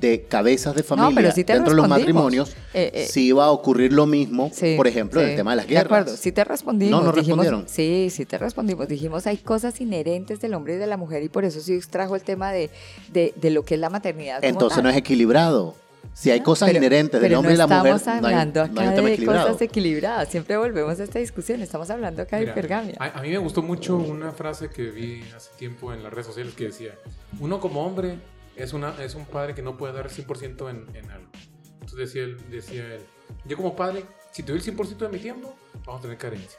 [0.00, 3.50] de cabezas de familia sí te dentro de los matrimonios, Eh, eh, si iba a
[3.50, 5.86] ocurrir lo mismo, Sí, por ejemplo, en sí, el tema de las De guerras.
[6.02, 6.90] acuerdo, sí te respondimos.
[7.02, 7.64] No, no dijimos- respondieron.
[7.68, 8.86] Sí, sí te respondimos.
[8.88, 12.14] Dijimos, hay cosas inherentes del hombre y de la mujer y por eso sí extrajo
[12.16, 12.70] el tema de,
[13.12, 14.44] de, de lo que es la maternidad.
[14.44, 15.74] Entonces no es equilibrado.
[16.14, 18.66] Si hay cosas Pero- inherentes del hombre no y la mujer, estamos no hay, hablando
[18.68, 19.46] no hay acá un tema de equilibrado.
[19.48, 20.28] cosas equilibradas.
[20.28, 21.60] Siempre volvemos a esta discusión.
[21.62, 22.94] Estamos hablando acá de Mira, hipergamia.
[22.98, 26.26] A, a mí me gustó mucho una frase que vi hace tiempo en las redes
[26.26, 26.92] sociales que decía,
[27.40, 28.16] uno como hombre
[28.58, 31.28] es, una, es un padre que no puede dar 100% en, en algo.
[31.74, 33.00] Entonces decía él, decía él,
[33.44, 35.54] yo como padre, si te doy el 100% de mi tiempo,
[35.86, 36.58] vamos a tener carencias,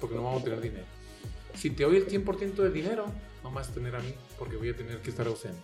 [0.00, 0.84] porque no vamos a tener dinero.
[1.54, 3.06] Si te doy el 100% del dinero,
[3.42, 5.60] no vas a tener a mí, porque voy a tener que estar ausente.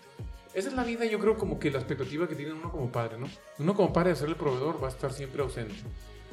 [0.54, 3.18] Esa es la vida, yo creo, como que la expectativa que tiene uno como padre,
[3.18, 3.28] ¿no?
[3.58, 5.74] Uno como padre de ser el proveedor va a estar siempre ausente.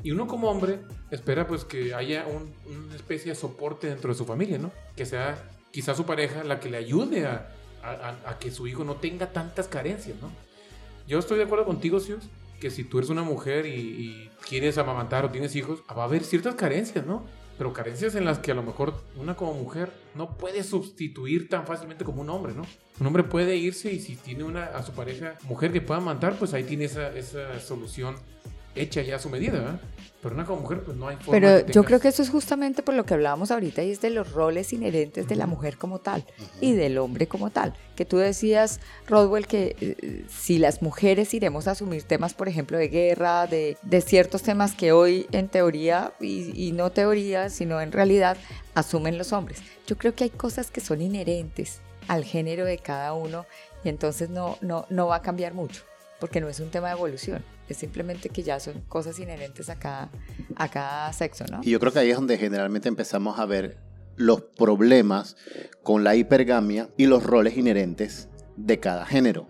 [0.03, 0.79] Y uno como hombre
[1.11, 4.71] espera pues que haya un- una especie de soporte dentro de su familia, ¿no?
[4.95, 5.37] Que sea
[5.71, 7.49] quizás su pareja la que le ayude a,
[7.91, 10.31] a- a- que su hijo no tenga tantas carencias, ¿no?
[11.07, 12.23] Yo estoy de acuerdo contigo, Sius,
[12.59, 16.05] que si tú eres una mujer y, y quieres amamantar o tienes hijos, va a
[16.05, 17.23] haber ciertas carencias, ¿no?
[17.57, 21.65] Pero carencias en las que a lo mejor una como mujer no puede sustituir tan
[21.65, 22.63] fácilmente como un hombre, ¿no?
[22.99, 26.37] Un hombre puede irse y si tiene una, a su pareja mujer que pueda amamantar,
[26.37, 28.15] pues ahí tiene esa, esa solución
[28.73, 29.79] hecha ya a su medida, ¿verdad?
[30.21, 32.29] Pero una como mujer, pues no hay forma Pero yo tengas- creo que eso es
[32.31, 35.77] justamente por lo que hablábamos ahorita y es de los roles inherentes de la mujer
[35.77, 36.25] como tal
[36.61, 37.75] y del hombre como tal.
[37.95, 42.77] Que tú decías, Rodwell, que eh, si las mujeres iremos a asumir temas, por ejemplo,
[42.79, 47.79] de guerra, de, de ciertos temas que hoy en teoría y, y no teoría, sino
[47.81, 48.35] en realidad
[48.73, 49.59] asumen los hombres.
[49.85, 53.45] Yo creo que hay cosas que son inherentes al género de cada uno
[53.83, 55.83] y entonces no, no, no va a cambiar mucho
[56.19, 59.77] porque no es un tema de evolución, es simplemente que ya son cosas inherentes a
[59.77, 60.09] cada,
[60.55, 61.61] a cada sexo, ¿no?
[61.63, 63.77] Y yo creo que ahí es donde generalmente empezamos a ver
[64.15, 65.35] los problemas
[65.83, 69.47] con la hipergamia y los roles inherentes de cada género.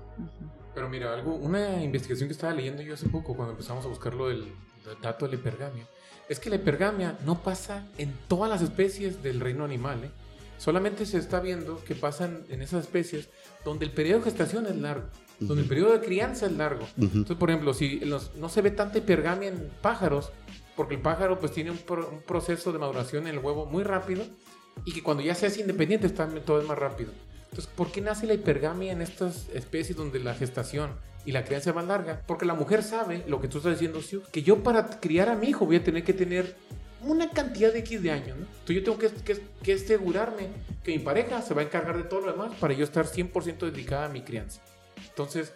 [0.74, 4.14] Pero mira, algo, una investigación que estaba leyendo yo hace poco cuando empezamos a buscar
[4.14, 4.42] lo del,
[4.86, 5.88] del dato de la hipergamia,
[6.28, 10.12] es que la hipergamia no pasa en todas las especies del reino animal, ¿eh?
[10.58, 13.30] Solamente se está viendo que pasan en esas especies
[13.66, 15.08] donde el periodo de gestación es largo,
[15.40, 16.88] donde el periodo de crianza es largo.
[16.98, 20.32] Entonces, por ejemplo, si los- no se ve tanta hipergamia en pájaros,
[20.76, 23.84] porque el pájaro pues tiene un, pro- un proceso de maduración en el huevo muy
[23.84, 24.24] rápido
[24.86, 27.12] y que cuando ya se hace independiente está todo es más rápido.
[27.46, 30.92] Entonces, ¿por qué nace la hipergamia en estas especies donde la gestación
[31.26, 32.22] y la crianza es más larga?
[32.28, 35.36] Porque la mujer sabe lo que tú estás diciendo, Siu, que yo para criar a
[35.36, 36.56] mi hijo voy a tener que tener
[37.02, 38.46] una cantidad de X de años, ¿no?
[38.46, 40.48] Entonces yo tengo que, que, que asegurarme
[40.84, 43.60] que mi pareja se va a encargar de todo lo demás para yo estar 100%
[43.72, 44.62] dedicada a mi crianza.
[45.10, 45.54] Entonces,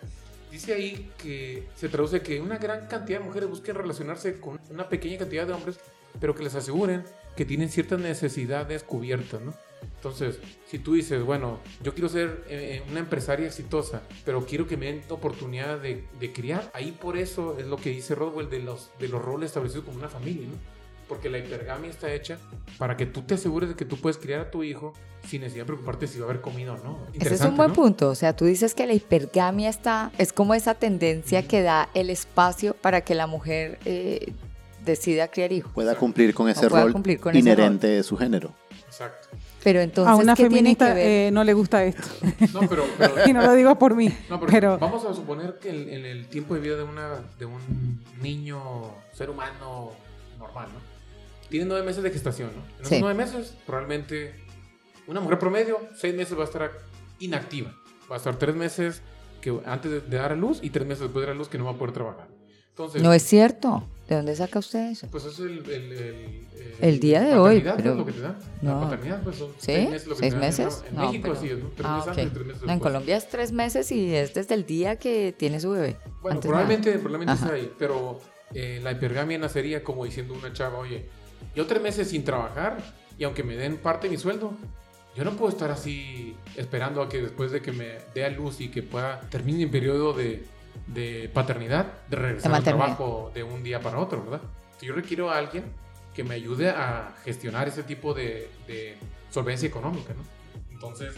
[0.52, 4.90] dice ahí que se traduce que una gran cantidad de mujeres busquen relacionarse con una
[4.90, 5.80] pequeña cantidad de hombres,
[6.20, 7.04] pero que les aseguren
[7.36, 9.54] que tienen ciertas necesidades cubiertas, ¿no?
[9.96, 14.78] Entonces, si tú dices, bueno, yo quiero ser eh, una empresaria exitosa, pero quiero que
[14.78, 18.60] me den oportunidad de, de, criar, ahí por eso es lo que dice Rodwell de
[18.60, 20.79] los, de los roles establecidos como una familia, ¿no?
[21.10, 22.38] Porque la hipergamia está hecha
[22.78, 24.94] para que tú te asegures de que tú puedes criar a tu hijo
[25.28, 27.00] sin necesidad de preocuparte si va a haber comido o no.
[27.14, 27.76] Ese es un buen ¿no?
[27.76, 28.10] punto.
[28.10, 32.10] O sea, tú dices que la hipergamia está, es como esa tendencia que da el
[32.12, 34.34] espacio para que la mujer eh,
[34.86, 35.72] decida criar hijos.
[35.74, 37.98] Pueda cumplir con ese rol cumplir con inherente ese rol.
[37.98, 38.54] de su género.
[38.86, 39.30] Exacto.
[39.64, 41.28] Pero entonces, a una ¿qué feminista tiene que ver?
[41.28, 42.04] eh, no le gusta esto.
[42.54, 44.08] No, pero, pero y no lo digo por mí.
[44.30, 47.16] No, pero, pero, vamos a suponer que en el, el, tiempo de vida de, una,
[47.38, 48.62] de un niño,
[49.14, 49.92] ser humano
[50.40, 50.99] normal, ¿no?
[51.50, 52.62] Tiene nueve meses de gestación, ¿no?
[52.64, 52.98] En esos Sí.
[53.00, 54.34] nueve meses, probablemente
[55.08, 56.72] una mujer promedio, seis meses va a estar
[57.20, 57.74] inactiva.
[58.10, 59.02] Va a estar tres meses
[59.42, 61.48] que, antes de, de dar a luz y tres meses después de dar a luz
[61.50, 62.28] que no va a poder trabajar.
[62.70, 63.84] Entonces, No es cierto.
[64.08, 65.08] ¿De dónde saca usted eso?
[65.12, 66.48] pues es el, el, el,
[66.82, 68.20] El día de hoy, pero- es lo que te.
[68.22, 68.36] No.
[68.64, 69.66] La paternidad, pues son ¿Sí?
[69.66, 70.08] seis meses.
[70.08, 70.48] Lo que ¿Seis te dan.
[70.48, 70.84] meses?
[70.90, 71.70] En, No, México pero- así es, ¿no?
[71.76, 72.18] Tres Ah, meses ok.
[72.18, 72.92] antes, tres meses No, en después.
[72.92, 75.98] Colombia es tres meses y es desde el día que tiene su bebé.
[76.22, 78.20] Bueno, Antes probablemente, probablemente sea ahí, pero
[78.56, 81.08] eh, la hipergamia nacería como diciendo una chava, oye,
[81.56, 82.78] yo tres meses sin trabajar
[83.18, 84.54] y aunque me den parte de mi sueldo,
[85.16, 88.62] yo no puedo estar así esperando a que después de que me dé a luz
[88.62, 90.46] y que pueda termine mi periodo de,
[90.88, 94.42] de paternidad, de regresar al trabajo de un día para otro, ¿verdad?
[94.82, 95.66] Yo requiero a alguien
[96.14, 98.96] que me ayude a gestionar ese tipo de, de
[99.30, 100.24] solvencia económica, ¿no?
[100.72, 101.14] Entonces,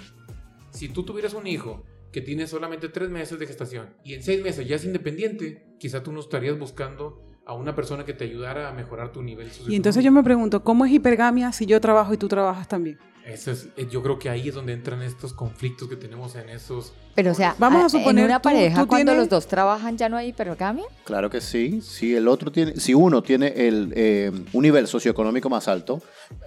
[0.71, 4.43] si tú tuvieras un hijo que tiene solamente tres meses de gestación y en seis
[4.43, 8.69] meses ya es independiente, quizá tú no estarías buscando a una persona que te ayudara
[8.69, 12.13] a mejorar tu nivel y entonces yo me pregunto, ¿cómo es hipergamia si yo trabajo
[12.13, 12.97] y tú trabajas también?
[13.25, 16.49] Eso es, eh, yo creo que ahí es donde entran estos conflictos que tenemos en
[16.49, 16.91] esos...
[17.13, 19.97] Pero o sea, Vamos a suponer, una tú- pareja tú cuando tienes- los dos trabajan
[19.97, 20.85] ya no hay hipergamia.
[21.03, 21.81] Claro que sí.
[21.81, 26.01] Si el otro tiene, si uno tiene el, eh, un nivel socioeconómico más alto,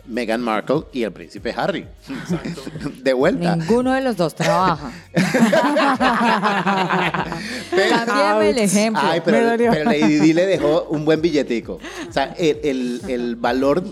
[0.07, 1.87] Meghan Markle y el príncipe Harry.
[2.09, 2.63] Exacto.
[3.03, 3.55] De vuelta.
[3.57, 4.91] Ninguno de los dos trabaja.
[7.71, 9.03] Pero- Cámbiame el ejemplo.
[9.05, 11.79] Ay, pero, pero Lady Di le dejó un buen billetico.
[12.09, 13.83] O sea, el, el- el valor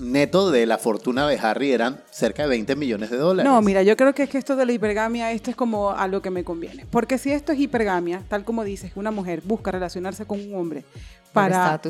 [0.00, 3.50] neto de la fortuna de Harry eran cerca de 20 millones de dólares.
[3.50, 6.06] No, mira, yo creo que es que esto de la hipergamia, esto es como a
[6.08, 6.86] lo que me conviene.
[6.90, 10.54] Porque si esto es hipergamia, tal como dices, que una mujer busca relacionarse con un
[10.54, 10.84] hombre
[11.32, 11.80] para,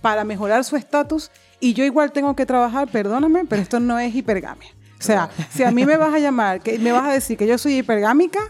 [0.00, 1.30] para mejorar su estatus
[1.60, 4.68] y yo igual tengo que trabajar, perdóname, pero esto no es hipergamia.
[4.98, 7.46] O sea, si a mí me vas a llamar, que me vas a decir que
[7.46, 8.40] yo soy hipergámica,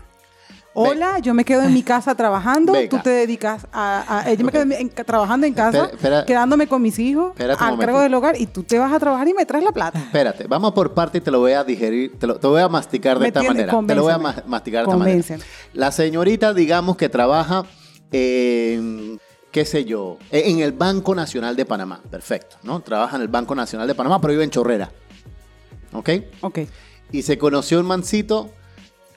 [0.80, 2.88] hola, yo me quedo en mi casa trabajando, Venga.
[2.88, 4.20] tú te dedicas a...
[4.20, 6.24] a- yo me quedo en- trabajando en casa, Espera, espera.
[6.26, 9.34] quedándome con mis hijos, al cargo del hogar, y tú te vas a trabajar y
[9.34, 9.98] me traes la plata.
[9.98, 12.68] Espérate, vamos por parte y te lo voy a digerir, te, lo, te voy a
[12.68, 13.80] masticar de ¿Me esta manera.
[13.86, 15.38] Te lo voy a ma- masticar de esta manera.
[15.72, 17.64] La señorita, digamos que trabaja
[18.12, 19.20] en,
[19.50, 22.00] qué sé yo, en el Banco Nacional de Panamá.
[22.10, 22.80] Perfecto, ¿no?
[22.80, 24.90] Trabaja en el Banco Nacional de Panamá, pero vive en Chorrera.
[25.92, 26.10] ¿Ok?
[26.42, 26.58] Ok.
[27.12, 28.50] y se conoció un mancito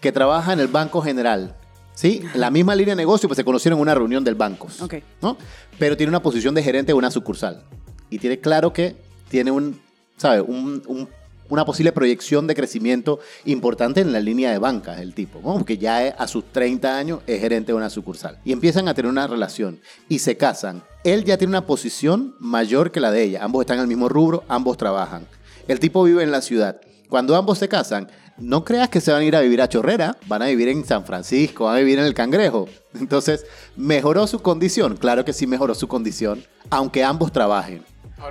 [0.01, 1.55] que trabaja en el Banco General.
[1.93, 2.23] ¿Sí?
[2.33, 4.67] La misma línea de negocio, pues se conocieron en una reunión del banco.
[4.81, 4.95] Ok.
[5.21, 5.37] ¿no?
[5.77, 7.63] Pero tiene una posición de gerente de una sucursal.
[8.09, 8.95] Y tiene claro que
[9.29, 9.79] tiene un,
[10.17, 10.41] ¿sabe?
[10.41, 11.07] Un- un-
[11.49, 15.55] una posible proyección de crecimiento importante en la línea de banca, el tipo, ¿no?
[15.55, 18.39] Porque ya es- a sus 30 años es gerente de una sucursal.
[18.45, 20.81] Y empiezan a tener una relación y se casan.
[21.03, 23.43] Él ya tiene una posición mayor que la de ella.
[23.43, 25.27] Ambos están en el mismo rubro, ambos trabajan.
[25.67, 26.79] El tipo vive en la ciudad.
[27.09, 28.09] Cuando ambos se casan,
[28.41, 30.83] no creas que se van a ir a vivir a Chorrera, van a vivir en
[30.83, 32.67] San Francisco, van a vivir en el Cangrejo.
[32.99, 34.97] Entonces, ¿mejoró su condición?
[34.97, 37.83] Claro que sí mejoró su condición, aunque ambos trabajen.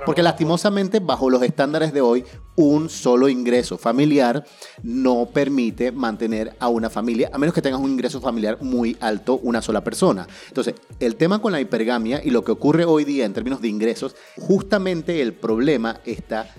[0.05, 2.23] Porque lastimosamente, bajo los estándares de hoy,
[2.55, 4.45] un solo ingreso familiar
[4.83, 9.39] no permite mantener a una familia, a menos que tengas un ingreso familiar muy alto,
[9.43, 10.27] una sola persona.
[10.47, 13.67] Entonces, el tema con la hipergamia y lo que ocurre hoy día en términos de
[13.67, 16.49] ingresos, justamente el problema está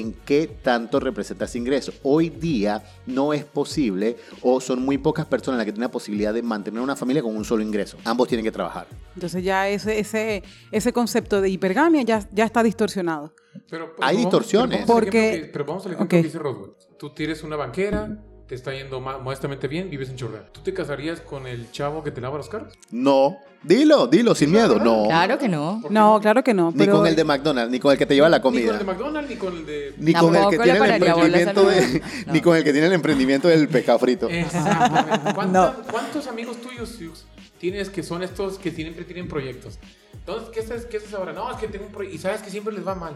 [0.00, 1.92] en qué tanto representa ese ingreso.
[2.02, 6.32] Hoy día no es posible o son muy pocas personas las que tienen la posibilidad
[6.34, 7.96] de mantener una familia con un solo ingreso.
[8.04, 8.86] Ambos tienen que trabajar.
[9.14, 13.34] Entonces ya ese, ese, ese concepto de hipergamia ya, ya está distorsionado.
[13.68, 14.78] Pero, Hay vamos- distorsiones.
[14.78, 16.70] Pero vamos, al Porque- ejemplo que, pero vamos al ejemplo que dice Roswell.
[16.98, 20.46] Tú tienes una banquera, te está yendo modestamente bien, vives en Chorrea.
[20.52, 22.74] ¿Tú te casarías con el chavo que te lava los carros?
[22.90, 23.36] No.
[23.64, 24.78] Dilo, dilo, sin miedo.
[24.78, 25.04] No.
[25.06, 25.82] Claro que no.
[25.88, 26.70] No, claro que no.
[26.72, 28.52] Ni pero con el de McDonald's, ni con el que te lleva la Ni con
[28.52, 28.72] comida.
[28.72, 29.94] el de McDonald's, ni con el de...
[29.98, 32.00] Ni con el que le tiene el pararía bolas al emprendimiento de.
[32.26, 32.32] No.
[32.32, 34.28] ni con el que tiene el emprendimiento del pescado frito.
[34.28, 35.32] Exactamente.
[35.34, 37.24] ¿Cuánta- ¿Cuántos amigos tuyos Siux,
[37.58, 39.78] tienes que son estos que siempre tienen proyectos?
[40.14, 41.32] Entonces, ¿qué haces, qué haces ahora?
[41.32, 43.14] No, es que tengo un proyecto y sabes que siempre les va mal.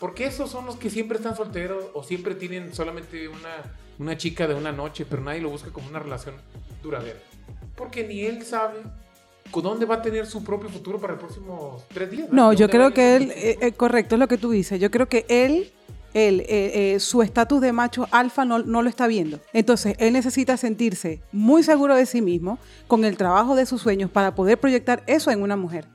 [0.00, 4.46] Porque esos son los que siempre están solteros o siempre tienen solamente una, una chica
[4.46, 6.36] de una noche, pero nadie lo busca como una relación
[6.82, 7.18] duradera.
[7.74, 8.78] Porque ni él sabe
[9.52, 12.28] dónde va a tener su propio futuro para los próximos tres días.
[12.30, 14.90] No, ¿De yo creo que él, eh, eh, correcto es lo que tú dices, yo
[14.90, 15.70] creo que él,
[16.14, 19.40] él eh, eh, su estatus de macho alfa no, no lo está viendo.
[19.52, 24.10] Entonces, él necesita sentirse muy seguro de sí mismo, con el trabajo de sus sueños,
[24.10, 25.86] para poder proyectar eso en una mujer.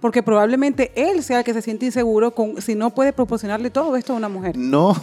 [0.00, 3.96] Porque probablemente él sea el que se siente inseguro con, si no puede proporcionarle todo
[3.96, 4.56] esto a una mujer.
[4.56, 4.96] No,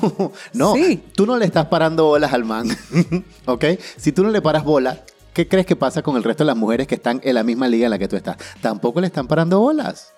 [0.53, 0.73] no.
[0.73, 1.03] Sí.
[1.13, 2.67] Tú no le estás parando bolas al man.
[3.45, 3.65] ¿Ok?
[3.97, 5.03] Si tú no le paras bola,
[5.37, 7.67] ¿qué crees que pasa con el resto de las mujeres que están en la misma
[7.67, 8.37] liga en la que tú estás?
[8.59, 10.11] Tampoco le están parando bolas.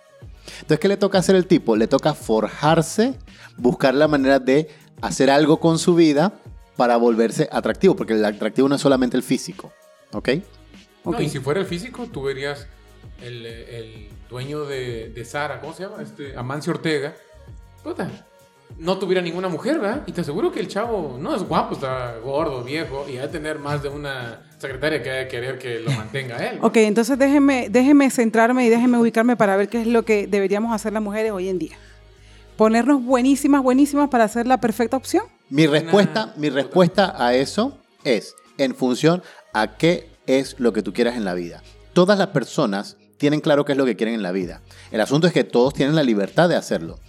[0.61, 1.75] Entonces, ¿qué le toca hacer el tipo?
[1.75, 3.15] Le toca forjarse,
[3.57, 4.69] buscar la manera de
[5.01, 6.31] hacer algo con su vida
[6.77, 9.73] para volverse atractivo, porque el atractivo no es solamente el físico.
[10.13, 10.29] ¿Ok?
[11.03, 11.19] No, Ok.
[11.19, 12.67] y si fuera el físico, tú verías
[13.21, 16.01] el, el dueño de, de Sara, ¿cómo se llama?
[16.01, 17.13] Este, Amancio Ortega.
[17.83, 18.09] Puta,
[18.77, 20.03] no tuviera ninguna mujer, ¿verdad?
[20.07, 23.27] Y te aseguro que el chavo no es guapo, está gordo, viejo, y ha de
[23.27, 26.59] tener más de una secretaria que ha de querer que lo mantenga él.
[26.61, 30.73] Ok, entonces déjeme, déjeme centrarme y déjeme ubicarme para ver qué es lo que deberíamos
[30.73, 31.77] hacer las mujeres hoy en día.
[32.57, 35.23] Ponernos buenísimas, buenísimas para hacer la perfecta opción.
[35.49, 36.33] Mi respuesta, Nah.
[36.35, 41.23] mi respuesta a eso es en función a qué es lo que tú quieras en
[41.25, 41.63] la vida.
[41.93, 44.61] Todas las personas tienen claro qué es lo que quieren en la vida.
[44.91, 46.99] El asunto es que todos tienen la libertad de hacerlo.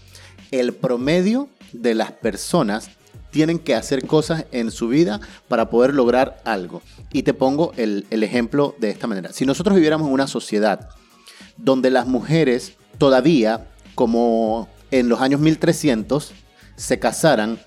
[0.52, 2.90] El promedio de las personas
[3.30, 6.82] tienen que hacer cosas en su vida para poder lograr algo.
[7.12, 9.32] Y te pongo el, el ejemplo de esta manera.
[9.32, 10.88] Si nosotros viviéramos en una sociedad
[11.56, 16.32] donde las mujeres todavía, como en los años 1300,
[16.76, 17.58] se casaran,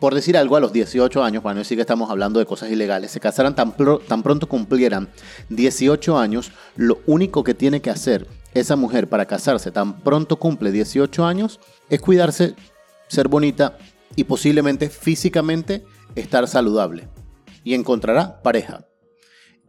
[0.00, 2.70] por decir algo, a los 18 años, para no decir que estamos hablando de cosas
[2.70, 5.08] ilegales, se casaran tan, pro- tan pronto cumplieran
[5.48, 10.70] 18 años, lo único que tiene que hacer esa mujer para casarse tan pronto cumple
[10.72, 11.60] 18 años
[11.90, 12.54] es cuidarse,
[13.08, 13.76] ser bonita
[14.16, 15.84] y posiblemente físicamente
[16.14, 17.08] estar saludable.
[17.64, 18.86] Y encontrará pareja.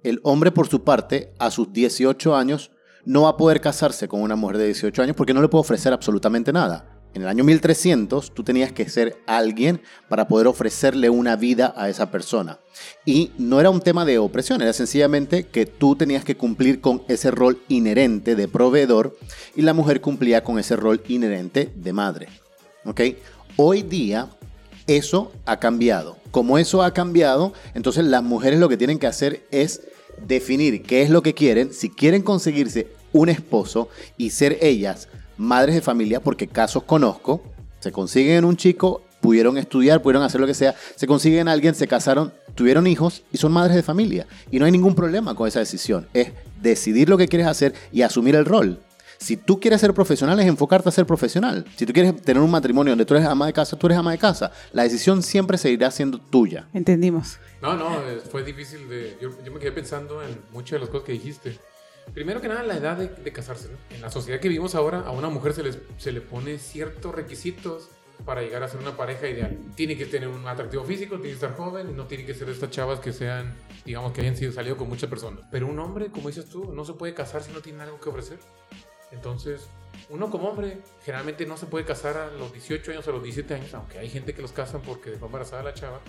[0.03, 2.71] El hombre, por su parte, a sus 18 años,
[3.05, 5.61] no va a poder casarse con una mujer de 18 años porque no le puede
[5.61, 6.99] ofrecer absolutamente nada.
[7.13, 11.89] En el año 1300 tú tenías que ser alguien para poder ofrecerle una vida a
[11.89, 12.59] esa persona.
[13.03, 17.01] Y no era un tema de opresión, era sencillamente que tú tenías que cumplir con
[17.07, 19.17] ese rol inherente de proveedor
[19.55, 22.27] y la mujer cumplía con ese rol inherente de madre.
[22.85, 23.01] ¿Ok?
[23.61, 24.29] Hoy día
[24.87, 26.15] eso ha cambiado.
[26.31, 29.81] Como eso ha cambiado, entonces las mujeres lo que tienen que hacer es
[30.25, 35.75] definir qué es lo que quieren, si quieren conseguirse un esposo y ser ellas madres
[35.75, 37.43] de familia, porque casos conozco,
[37.81, 41.75] se consiguen un chico, pudieron estudiar, pudieron hacer lo que sea, se consiguen a alguien,
[41.75, 44.25] se casaron, tuvieron hijos y son madres de familia.
[44.51, 46.07] Y no hay ningún problema con esa decisión.
[46.13, 46.31] Es
[46.61, 48.79] decidir lo que quieres hacer y asumir el rol.
[49.19, 51.65] Si tú quieres ser profesional, es enfocarte a ser profesional.
[51.75, 54.11] Si tú quieres tener un matrimonio donde tú eres ama de casa, tú eres ama
[54.11, 54.51] de casa.
[54.71, 56.69] La decisión siempre seguirá siendo tuya.
[56.73, 57.37] Entendimos.
[57.61, 59.17] No, no, eh, fue difícil de...
[59.21, 61.59] Yo, yo me quedé pensando en muchas de las cosas que dijiste.
[62.13, 63.67] Primero que nada, la edad de, de casarse.
[63.67, 63.77] ¿no?
[63.93, 67.13] En la sociedad que vivimos ahora, a una mujer se, les, se le pone ciertos
[67.13, 67.89] requisitos
[68.25, 69.57] para llegar a ser una pareja ideal.
[69.75, 72.47] Tiene que tener un atractivo físico, tiene que estar joven, y no tiene que ser
[72.47, 73.53] de estas chavas que sean,
[73.85, 75.41] digamos, que hayan sido salido con muchas personas.
[75.51, 78.09] Pero un hombre, como dices tú, no se puede casar si no tiene algo que
[78.09, 78.39] ofrecer.
[79.11, 79.67] Entonces,
[80.09, 83.23] uno como hombre generalmente no se puede casar a los 18 años o a los
[83.23, 85.99] 17 años, aunque hay gente que los casan porque dejó embarazada a la chava,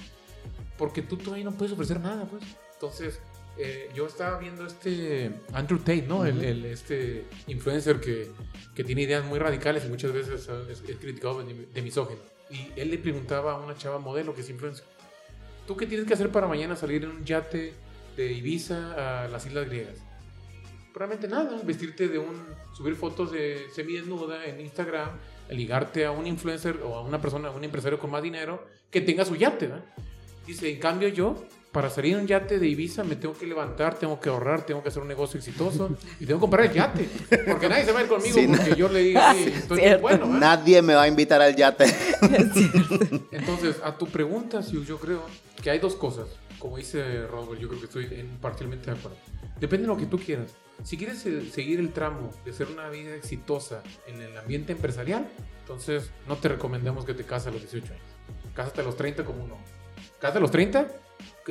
[0.78, 2.42] porque tú todavía no puedes ofrecer nada, pues.
[2.74, 3.20] Entonces,
[3.58, 6.24] eh, yo estaba viendo este Andrew Tate, ¿no?
[6.24, 8.30] el, el- este influencer que,
[8.74, 12.20] que tiene ideas muy radicales y muchas veces es, es criticado de, de misógino.
[12.50, 14.84] Y él le preguntaba a una chava modelo que es influencer,
[15.66, 17.74] ¿tú qué tienes que hacer para mañana salir en un yate
[18.16, 19.98] de Ibiza a las Islas Griegas?
[21.00, 22.44] Realmente nada, vestirte de un,
[22.76, 25.08] subir fotos de semidesnuda en Instagram,
[25.48, 29.00] ligarte a un influencer o a una persona, a un empresario con más dinero que
[29.00, 29.84] tenga su yate, ¿verdad?
[30.46, 31.42] Dice, en cambio yo,
[31.72, 34.82] para salir en un yate de Ibiza me tengo que levantar, tengo que ahorrar, tengo
[34.82, 37.08] que hacer un negocio exitoso y tengo que comprar el yate.
[37.48, 40.02] Porque nadie se va a ir conmigo Sí, porque yo le diga, "Oye, estoy bien
[40.02, 40.38] bueno, ¿verdad?
[40.38, 41.86] Nadie me va a invitar al yate.
[43.30, 45.22] Entonces, a tu pregunta, Siu, yo creo
[45.62, 46.26] que hay dos cosas.
[46.60, 49.16] Como dice Rodwell, yo creo que estoy en parcialmente de acuerdo.
[49.58, 50.54] Depende de lo que tú quieras.
[50.84, 55.28] Si quieres eh, seguir el tramo de hacer una vida exitosa en el ambiente empresarial,
[55.60, 58.04] entonces no te recomendamos que te cases a los 18 años.
[58.54, 59.56] Cásate a los 30 como uno.
[60.20, 60.86] Cásate a los 30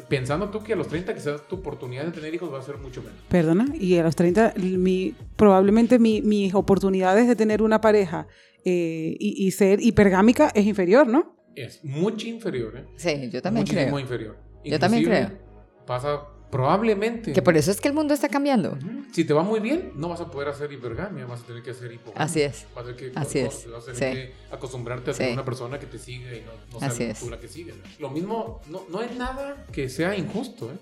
[0.08, 2.78] pensando tú que a los 30 quizás tu oportunidad de tener hijos va a ser
[2.78, 3.20] mucho menos.
[3.30, 8.28] Perdona, y a los 30, mi, probablemente mi- mis oportunidades de tener una pareja
[8.66, 11.36] eh, y, y ser hipergámica es inferior, ¿no?
[11.56, 12.86] Es mucho inferior, ¿eh?
[12.96, 14.00] Sí, yo también Muchísimo creo.
[14.00, 14.38] inferior.
[14.64, 15.38] Yo también Inclusive,
[15.86, 17.34] Pasa probablemente.
[17.34, 18.72] Que por eso es que el mundo está cambiando.
[18.72, 19.04] Ujú.
[19.12, 21.72] Si te va muy bien, no vas a poder hacer hipergamia, vas a tener que
[21.72, 22.24] hacer hipogamia.
[22.24, 22.66] Así es.
[22.76, 23.72] Vas a tener que, Así no, es.
[23.72, 24.20] Vas a tener Sí.
[24.20, 25.18] que acostumbrarte a Sí.
[25.20, 27.20] tener una persona que te siga y no, no Así sea es.
[27.20, 27.72] tú la que sigue.
[27.74, 27.84] ¿no?
[28.00, 30.72] Lo mismo, no, no es nada que sea injusto.
[30.72, 30.76] ¿eh?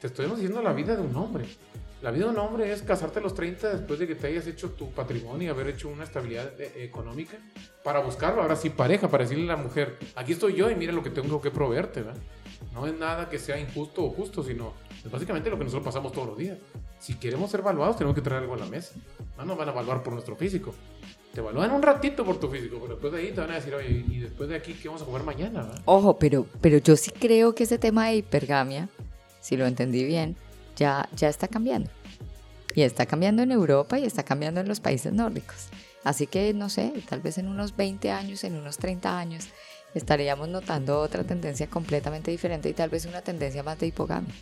[0.00, 1.44] Te estoy diciendo la vida de un hombre.
[2.00, 4.46] La vida de un hombre es casarte a los 30 después de que te hayas
[4.46, 7.36] hecho tu patrimonio y haber hecho una estabilidad eh, económica
[7.82, 8.40] para buscarlo.
[8.40, 11.10] Ahora sí, pareja, para decirle a la mujer, aquí estoy yo y mira lo que
[11.10, 12.02] tengo que proveerte.
[12.02, 12.20] ¿verdad?
[12.72, 16.12] No es nada que sea injusto o justo, sino es básicamente lo que nosotros pasamos
[16.12, 16.58] todos los días.
[17.00, 18.94] Si queremos ser evaluados, tenemos que traer algo a la mesa.
[19.36, 20.74] No nos van a evaluar por nuestro físico.
[21.32, 23.74] Te evalúan un ratito por tu físico, pero después de ahí te van a decir,
[23.74, 25.62] oye, y después de aquí, ¿qué vamos a comer mañana?
[25.62, 25.82] verdad?
[25.84, 28.88] Ojo, pero, pero yo sí creo que ese tema de hipergamia,
[29.40, 30.36] si lo entendí bien,
[30.76, 31.90] ya, ya está cambiando.
[32.74, 35.68] Y está cambiando en Europa y está cambiando en los países nórdicos.
[36.04, 39.48] Así que, no sé, tal vez en unos 20 años, en unos 30 años,
[39.94, 44.34] estaríamos notando otra tendencia completamente diferente y tal vez una tendencia más de hipogamia.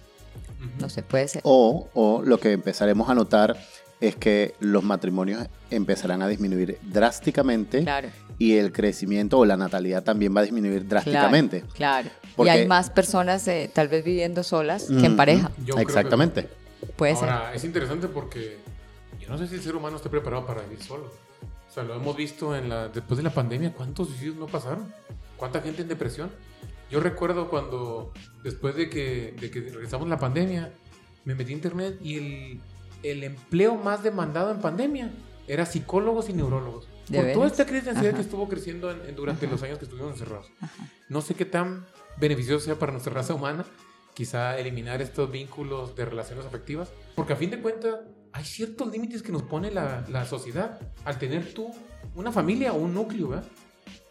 [0.80, 1.40] No sé, puede ser.
[1.44, 3.57] O, o lo que empezaremos a notar
[4.01, 10.03] es que los matrimonios empezarán a disminuir drásticamente Claro, y el crecimiento o la natalidad
[10.03, 11.62] también va a disminuir drásticamente.
[11.74, 12.11] claro.
[12.34, 15.51] Porque- Y hay más personas eh, tal vez viviendo solas que en pareja.
[15.64, 16.49] Yo creo que- Exactamente.
[16.97, 17.30] Puede ser.
[17.30, 18.59] Ahora, es interesante porque
[19.18, 21.05] yo no sé si el ser humano esté preparado para vivir solo.
[21.07, 24.92] O sea, lo hemos visto en la, después de la pandemia, ¿cuántos suicidios no pasaron?
[25.37, 26.30] ¿Cuánta gente en depresión?
[26.91, 28.12] Yo recuerdo cuando,
[28.45, 30.72] después de que, de que regresamos la pandemia,
[31.24, 32.61] me metí a internet y el,
[33.03, 35.11] el empleo más demandado en pandemia
[35.49, 36.89] era psicólogos y neurólogos.
[37.09, 38.16] ¿De Por toda esta crisis de ansiedad Ajá.
[38.18, 39.53] que estuvo creciendo en- en- durante Ajá.
[39.55, 40.51] los años que estuvimos encerrados.
[40.61, 40.89] Ajá.
[41.09, 41.87] No sé qué tan
[42.18, 43.64] beneficioso sea para nuestra raza humana,
[44.14, 47.97] quizá eliminar estos vínculos de relaciones afectivas, porque a fin de cuentas
[48.32, 51.70] hay ciertos límites que nos pone la, la sociedad al tener tú
[52.14, 53.47] una familia o un núcleo, ¿verdad?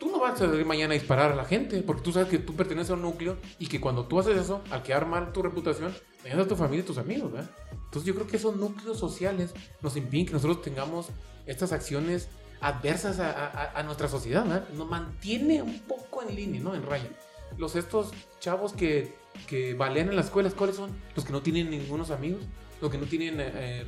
[0.06, 2.38] Tú no vas a salir mañana a disparar a la gente, porque tú sabes que
[2.38, 5.42] tú perteneces a un núcleo y que cuando tú haces eso, al quedar mal tu
[5.42, 7.50] reputación, dañas a tu familia y tus amigos, ¿verdad?
[7.72, 11.08] Entonces yo creo que esos núcleos sociales nos impiden que nosotros tengamos
[11.48, 12.30] estas acciones
[12.62, 14.70] adversas a, a- a nuestra sociedad, ¿verdad?
[14.76, 16.76] Nos mantiene un poco en línea, ¿no?
[16.76, 17.10] En raya.
[17.58, 19.16] Los estos chavos que,
[19.48, 20.92] que balean en las escuelas, ¿cuáles son?
[21.16, 22.44] Los que no tienen ningunos amigos,
[22.80, 23.86] los que no tienen eh, eh,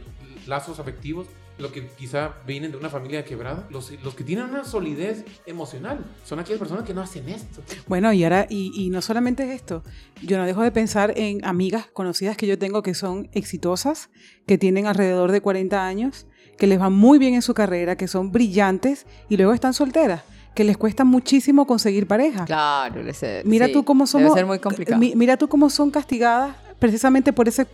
[0.48, 1.28] lazos afectivos,
[1.58, 6.06] los que quizá vienen de una familia quebrada, los, los que tienen una solidez emocional,
[6.24, 7.62] son aquellas personas que no hacen esto.
[7.88, 9.84] Bueno, y ahora, y, y no solamente es esto,
[10.22, 14.10] yo no dejo de pensar en amigas conocidas que yo tengo que son exitosas,
[14.46, 16.28] que tienen alrededor de 40 años,
[16.58, 20.22] que les va muy bien en su carrera, que son brillantes y luego están solteras,
[20.56, 22.46] que les cuesta muchísimo conseguir pareja.
[22.46, 24.30] Claro, les- Mira sí, tú cómo somos.
[24.30, 25.00] Debe ser muy complicado.
[25.00, 27.66] mi- mira tú cómo son castigadas precisamente por ese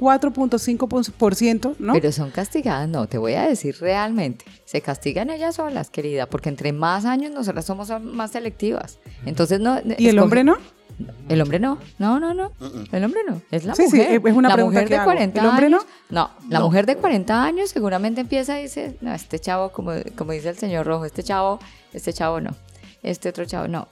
[0.67, 1.93] 4.5%, ¿no?
[1.93, 4.45] Pero son castigadas, no, te voy a decir realmente.
[4.65, 8.99] Se castigan ellas solas, querida, porque entre más años nosotras somos más selectivas.
[9.25, 9.79] Entonces no.
[9.97, 10.57] ¿Y el hombre no?
[11.27, 11.79] El hombre no.
[11.97, 12.51] No, no, no.
[12.91, 13.41] El hombre no.
[13.51, 14.21] Es la Sí, sí, mujer.
[14.25, 15.05] es una la pregunta mujer que de hago.
[15.11, 15.77] 40 ¿El hombre no?
[15.77, 15.87] años.
[16.09, 16.65] No, la No.
[16.65, 20.57] mujer de 40 años seguramente empieza y dice, no, este chavo, como, como dice el
[20.57, 21.59] señor Rojo, este chavo,
[21.93, 22.51] este chavo no.
[23.01, 23.87] Este otro chavo no.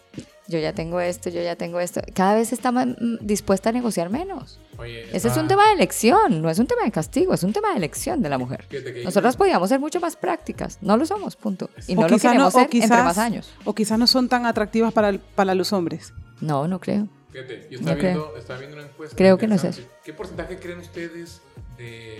[0.48, 2.02] Yo ya tengo esto, yo ya tengo esto.
[2.14, 4.60] Cada vez está más, mm, dispuesta a negociar menos.
[4.78, 7.54] Oye, Ese es un tema de elección, no es un tema de castigo, es un
[7.54, 8.66] tema de elección de la mujer.
[9.04, 11.70] Nosotras podíamos ser mucho más prácticas, no lo somos, punto.
[11.88, 13.52] Y O no lo queremos o ser entre más años.
[13.66, 16.14] O quizás no son tan atractivas para, el- para los hombres.
[16.40, 17.08] No, no creo.
[17.32, 18.14] Fíjate, yo No estaba, creo.
[18.24, 19.16] viendo, estaba viendo una encuesta.
[19.16, 19.96] Creo que no es interesante.
[20.04, 21.42] ¿Qué porcentaje creen ustedes
[21.78, 22.20] de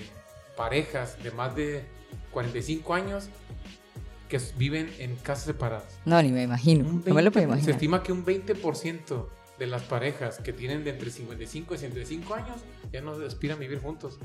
[0.56, 1.84] parejas de más de
[2.32, 3.26] 45 años
[4.30, 5.84] que viven en casas separadas?
[6.06, 6.84] No, ni me imagino.
[7.06, 7.72] No me lo puedo 20 Se imaginar.
[7.72, 9.26] estima que un 20%
[9.62, 12.58] de las parejas que tienen de entre 55 y 65 años
[12.92, 14.18] ya no aspiran a vivir juntos.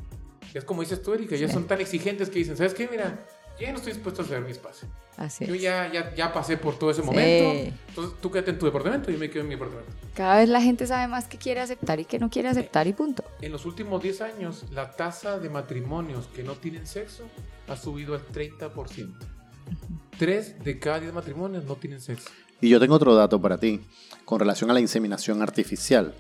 [0.54, 1.52] Es como dices tú, Erika, ya Sí.
[1.52, 2.88] son tan exigentes que dicen, ¿sabes qué?
[2.88, 3.26] Mira,
[3.60, 4.88] ya no estoy dispuesto a hacer mi espacio.
[5.18, 5.60] Así Yo es.
[5.60, 7.06] ya, ya, ya pasé por todo ese Sí.
[7.06, 7.74] momento.
[7.88, 9.92] Entonces tú quédate en tu departamento y yo me quedo en mi apartamento.
[10.14, 12.94] Cada vez la gente sabe más que quiere aceptar y que no quiere aceptar y
[12.94, 13.22] punto.
[13.42, 17.24] En los últimos 10 años, la tasa de matrimonios que no tienen sexo
[17.68, 19.18] ha subido al 30%.
[20.18, 22.30] Tres de cada 10 matrimonios no tienen sexo.
[22.60, 23.80] Y yo tengo otro dato para ti
[24.24, 26.14] con relación a la inseminación artificial.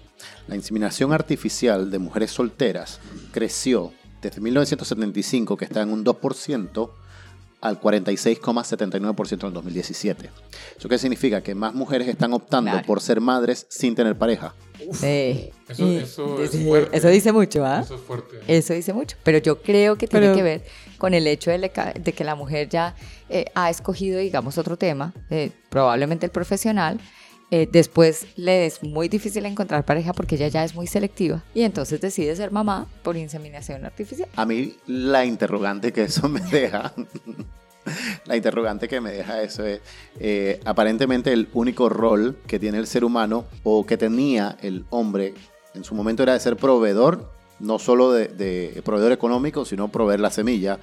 [0.48, 3.00] La inseminación artificial de mujeres solteras
[3.32, 6.90] creció desde 1975, que está en un 2%,
[7.62, 10.30] al 46,79% en el 2017.
[10.78, 11.42] ¿Eso qué significa?
[11.42, 12.86] Que más mujeres están optando Claro.
[12.86, 14.54] por ser madres sin tener pareja.
[14.92, 15.50] Sí.
[15.68, 16.96] Eso- eso es fuerte.
[16.96, 17.80] eso dice mucho, ¿ah?
[17.82, 18.36] Eso es fuerte.
[18.46, 20.64] Eso dice mucho, pero yo creo que tiene Pero- que ver
[20.98, 22.94] con el hecho de, de que la mujer ya
[23.28, 27.00] eh, ha escogido, digamos, otro tema, eh, probablemente el profesional,
[27.52, 31.62] eh, después le es muy difícil encontrar pareja porque ella ya es muy selectiva y
[31.62, 34.28] entonces decide ser mamá por inseminación artificial.
[34.34, 36.92] A mí la interrogante que eso me deja,
[38.24, 39.80] la interrogante que me deja eso es,
[40.18, 45.34] eh, aparentemente el único rol que tiene el ser humano o que tenía el hombre
[45.74, 50.18] en su momento era de ser proveedor, no solo de, de proveedor económico, sino proveer
[50.18, 50.80] la semilla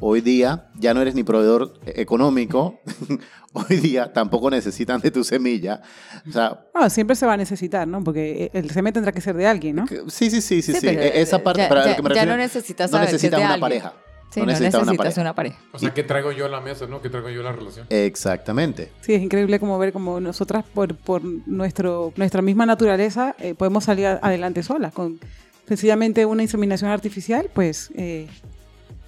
[0.00, 2.80] Hoy día ya no eres ni proveedor económico,
[3.52, 5.82] hoy día tampoco necesitan de tu semilla.
[6.28, 8.02] O sea, bueno, siempre se va a necesitar, ¿no?
[8.02, 9.86] Porque el semen tendrá que ser de alguien, ¿no?
[10.08, 10.86] Sí, sí, sí, sí, sí.
[10.88, 13.38] E-, esa parte ya, para ya, lo que me ya refiero, no necesitas no necesitas
[13.38, 13.60] una alguien.
[13.60, 13.94] pareja.
[14.30, 15.20] Sí, no no necesitas una necesitas pareja.
[15.20, 15.58] una pareja.
[15.72, 17.02] O sea, que traigo yo a la mesa, ¿no?
[17.02, 17.86] Que traigo yo a la relación.
[17.90, 18.92] Exactamente.
[19.00, 23.84] Sí, es increíble como ver como nosotras por, por nuestro, nuestra misma naturaleza eh, podemos
[23.84, 24.92] salir adelante solas.
[24.92, 25.18] Con
[25.66, 28.28] sencillamente una inseminación artificial, pues eh,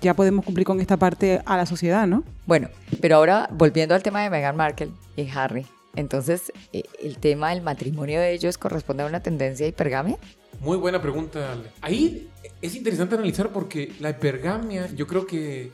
[0.02, 2.24] ya podemos cumplir con esta parte a la sociedad, ¿no?
[2.44, 2.68] Bueno,
[3.00, 5.66] pero ahora volviendo al tema de Meghan Markle y Harry.
[5.94, 10.18] Entonces, eh, el tema del matrimonio de ellos corresponde a una tendencia hipergamia.
[10.60, 11.64] Muy buena pregunta, Ale.
[11.80, 12.28] Ahí
[12.60, 15.70] es interesante analizar porque la hipergamia, yo creo que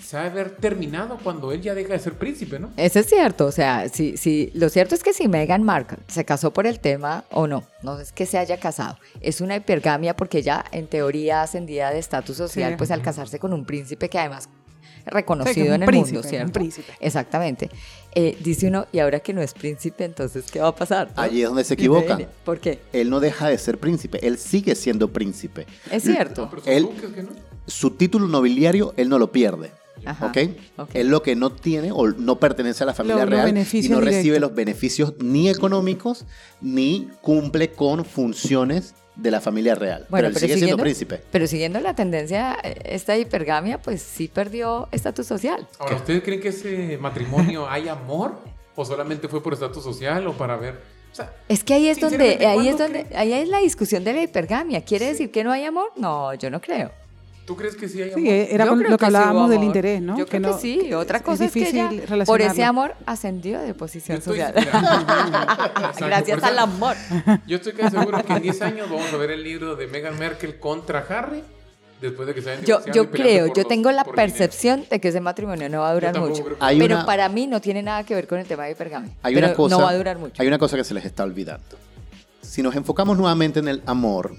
[0.00, 2.70] se ha de haber terminado cuando él ya deja de ser príncipe, ¿no?
[2.76, 6.24] Eso es cierto, o sea, si, si, lo cierto es que si Meghan Markle se
[6.24, 10.14] casó por el tema o no, no es que se haya casado, es una hipergamia
[10.16, 12.76] porque ella en teoría ascendía de estatus social, Sí.
[12.78, 14.48] pues al casarse con un príncipe que además
[15.04, 16.52] Sí, reconocido es un en el príncipe, mundo, un ¿cierto?
[16.52, 16.92] príncipe.
[16.98, 17.70] Exactamente.
[18.14, 21.10] Eh, dice uno, y ahora que no es príncipe, entonces, ¿qué va a pasar?
[21.14, 21.20] no?
[21.22, 22.16] Allí es donde se equivocan.
[22.18, 22.80] Dice, ¿Por qué?
[22.92, 25.66] Él no deja de ser príncipe, él sigue siendo príncipe.
[25.90, 26.42] Es cierto.
[26.42, 27.30] No, pero son Él- duques, ¿qué no?
[27.66, 29.72] Su título nobiliario él no lo pierde.
[30.04, 30.26] Ajá.
[30.26, 30.38] ¿Ok?
[30.76, 30.90] ok.
[30.94, 34.40] Él lo que no tiene o no pertenece a la familia real y no recibe
[34.40, 36.24] los beneficios ni económicos
[36.60, 40.06] ni cumple con funciones de la familia real.
[40.10, 41.22] pero él sigue siendo príncipe.
[41.30, 45.66] Pero siguiendo la tendencia, eh, esta hipergamia, pues sí perdió estatus social.
[45.78, 48.34] Ahora, ¿ustedes creen que ese matrimonio hay amor?
[48.76, 50.80] ¿O solamente fue por estatus social o para ver?
[51.12, 54.02] O sea, Es que ahí es donde, ahí es ¿cuándo donde, ahí es la discusión
[54.02, 54.84] de la hipergamia.
[54.84, 55.92] ¿Quiere decir que no hay amor?
[55.96, 56.90] No, yo no creo.
[57.46, 58.20] ¿Tú crees que sí hay amor?
[58.20, 60.16] Sí, eh, era Yo con lo que hablábamos del interés, ¿no?
[60.18, 60.92] Yo creo que, no- sí.
[60.94, 61.78] Otra cosa es, que difícil
[62.08, 64.54] ella, por ese amor, ascendió de posición estoy- social.
[65.98, 66.96] Gracias al amor.
[67.46, 70.18] Yo estoy casi seguro que en 10 años vamos a ver el libro de Meghan
[70.18, 71.42] Merkel contra Harry
[72.00, 74.32] después de que se hayan Yo, yo creo, yo los- tengo la por dinero.
[74.36, 76.44] percepción de que ese matrimonio no va a durar mucho.
[76.44, 78.72] que- Hay Pero una- para mí no tiene nada que ver con el tema de
[78.72, 79.12] hipergamia.
[79.22, 80.40] Hay pero una cosa, no va a durar mucho.
[80.42, 81.76] Hay una cosa que se les está olvidando.
[82.42, 84.34] Si nos enfocamos nuevamente en el amor,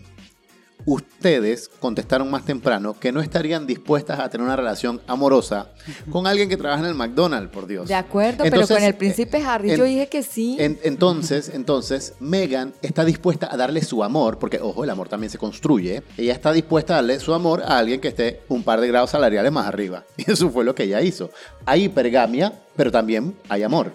[0.86, 5.70] ustedes contestaron más temprano que no estarían dispuestas a tener una relación amorosa
[6.12, 7.88] con alguien que trabaja en el McDonald's, por Dios.
[7.88, 10.58] De acuerdo, Entonces, pero con el príncipe Harry en- yo dije que sí.
[10.60, 15.30] En- entonces, entonces, Megan está dispuesta a darle su amor, porque ojo, el amor también
[15.32, 16.04] se construye.
[16.18, 19.10] Ella está dispuesta a darle su amor a alguien que esté un par de grados
[19.12, 20.06] salariales más arriba.
[20.18, 21.30] Y eso fue lo que ella hizo.
[21.66, 23.94] Hay hipergamia, pero también hay amor.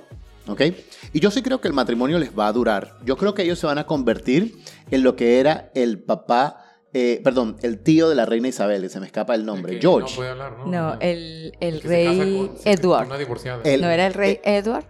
[0.48, 0.62] ¿Ok?
[1.12, 2.96] Y yo sí creo que el matrimonio les va a durar.
[3.04, 4.58] Yo creo que ellos se van a convertir
[4.90, 6.59] en lo que era el papá,
[6.92, 10.10] eh, perdón, el tío de la reina Isabel, que se me escapa el nombre, George.
[10.10, 10.66] No puede hablar, ¿no?
[10.66, 13.06] no, el, el rey con- Edward.
[13.06, 13.62] Una divorciada.
[13.64, 14.84] El- ¿No era el rey eh, Edward?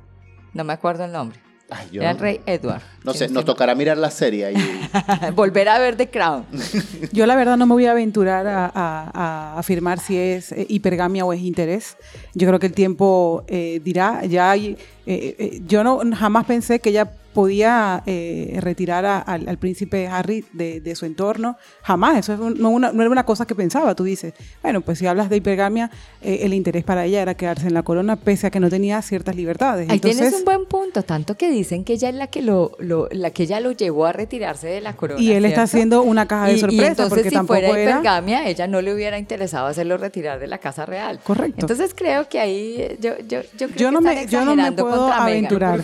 [0.54, 1.38] No me acuerdo el nombre.
[1.72, 2.82] Ay, yo Era el no- rey Edward.
[3.04, 5.32] No sé, nos tocará mirar la serie mal.
[5.36, 6.44] Volver a ver The Crown.
[7.12, 9.10] Yo la verdad no me voy a aventurar a, a-
[9.54, 11.96] a afirmar si es eh, hipergamia o es interés.
[12.34, 14.24] Yo creo que el tiempo eh, dirá.
[14.24, 14.76] Ya hay,
[15.06, 20.06] eh, eh, yo no jamás pensé que ella podía eh, retirar a- al, al príncipe
[20.08, 21.56] Harry de, de su entorno.
[21.82, 22.18] Jamás.
[22.18, 23.94] Eso es un- no, una- no era una cosa que pensaba.
[23.94, 25.90] Tú dices, bueno, pues si hablas de hipergamia,
[26.22, 29.00] eh, el interés para ella era quedarse en la corona pese a que no tenía
[29.02, 29.88] ciertas libertades.
[29.90, 32.72] Ahí tienes Entonces, un buen punto, tanto que dicen que ella es la que lo,
[32.78, 35.20] lo- la que ella lo llevó a retirarse de la corona.
[35.20, 37.78] y él está haciendo una caja de Y- y sorpresa entonces porque si tampoco fuera
[37.80, 41.20] era hipergamia, ella no le hubiera interesado hacerlo retirar de la casa real.
[41.22, 41.60] correcto.
[41.60, 44.44] Entonces creo que ahí eh, yo, yo, yo creo Yo que no me- están yo
[44.44, 45.80] no me puedo aventurar.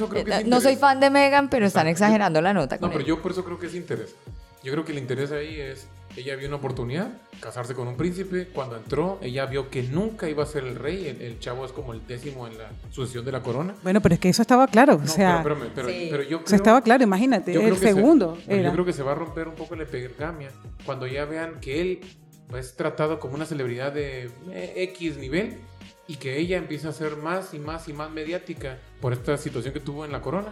[0.47, 1.11] No soy fan de
[1.51, 3.07] Pero están exagerando la nota con No, pero él.
[3.09, 4.15] yo por eso creo que es interés.
[4.63, 7.09] Yo creo que el interés ahí es, ella vio una oportunidad,
[7.41, 11.07] casarse con un príncipe, cuando entró, ella vio que nunca iba a ser el rey,
[11.07, 13.75] el, el chavo es como el décimo en la sucesión de la corona.
[13.85, 14.95] Bueno, pero es que eso estaba claro.
[14.95, 16.09] O No, sea, pero, espérame, pero, Sí.
[16.11, 18.69] pero yo o creo, sea, estaba claro, imagínate, el se- segundo pero era.
[18.71, 20.51] yo creo que se va a romper un poco la hipergamia
[20.85, 22.01] cuando ya vean que él
[22.59, 25.59] es tratado como una celebridad de eh, X nivel
[26.09, 29.75] y que ella empieza a ser más y más y más mediática por esta situación
[29.75, 30.51] que tuvo en la corona.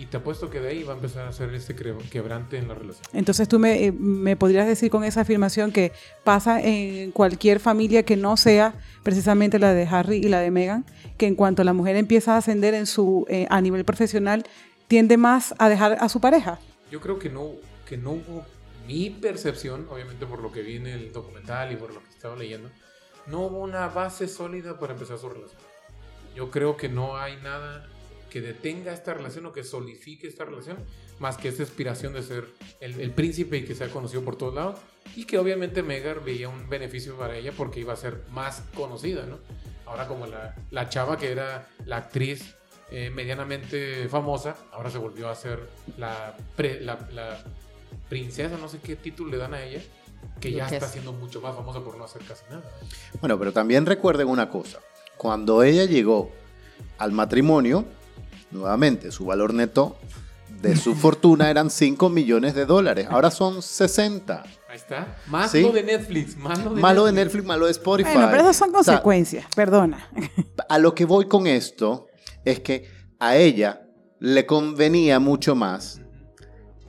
[0.00, 2.74] Y te apuesto que de ahí va a empezar a hacer este quebrante en la
[2.74, 3.04] relación.
[3.12, 5.92] Entonces tú me, eh, me podrías decir con esa afirmación que
[6.24, 8.72] pasa en cualquier familia que no sea
[9.02, 10.86] precisamente la de Harry y la de Meghan,
[11.18, 14.46] que en cuanto la mujer empieza a ascender en su, eh, a nivel profesional,
[14.88, 16.58] tiende más a dejar a su pareja.
[16.90, 17.50] Yo creo que no,
[17.86, 18.46] que no hubo
[18.86, 22.36] mi percepción, obviamente por lo que vi en el documental y por lo que estaba
[22.36, 22.70] leyendo,
[23.26, 25.60] no hubo una base sólida para empezar su relación.
[26.34, 27.86] Yo creo que no hay nada
[28.30, 30.78] que detenga esta relación o que solidifique esta relación,
[31.18, 32.46] más que esta aspiración de ser
[32.80, 34.78] el, el príncipe y que sea conocido por todos lados.
[35.16, 39.26] Y que obviamente Megar veía un beneficio para ella porque iba a ser más conocida,
[39.26, 39.38] ¿no?
[39.84, 42.54] Ahora como la, la chava que era la actriz
[42.92, 45.58] eh, medianamente famosa, ahora se volvió a ser
[45.98, 47.42] la, pre- la, la
[48.08, 49.82] princesa, no sé qué título le dan a ella,
[50.40, 50.92] que ya está es.
[50.92, 52.62] siendo mucho más famosa por no hacer casi nada.
[53.20, 54.78] Bueno, pero también recuerden una cosa.
[55.16, 56.30] Cuando ella llegó
[56.98, 57.84] al matrimonio,
[58.50, 59.96] nuevamente su valor neto
[60.62, 63.06] de su fortuna eran 5 millones de dólares.
[63.10, 64.42] Ahora son 60.
[64.68, 65.16] Ahí está.
[65.28, 65.62] Más Sí.
[65.62, 68.10] lo de Netflix, más lo de Malo de Netflix, malo de Spotify.
[68.12, 70.10] Bueno, pero esas son O sea, consecuencias, perdona.
[70.68, 72.06] a lo que voy con esto
[72.44, 72.88] es que
[73.18, 73.82] a ella
[74.18, 76.00] le convenía mucho más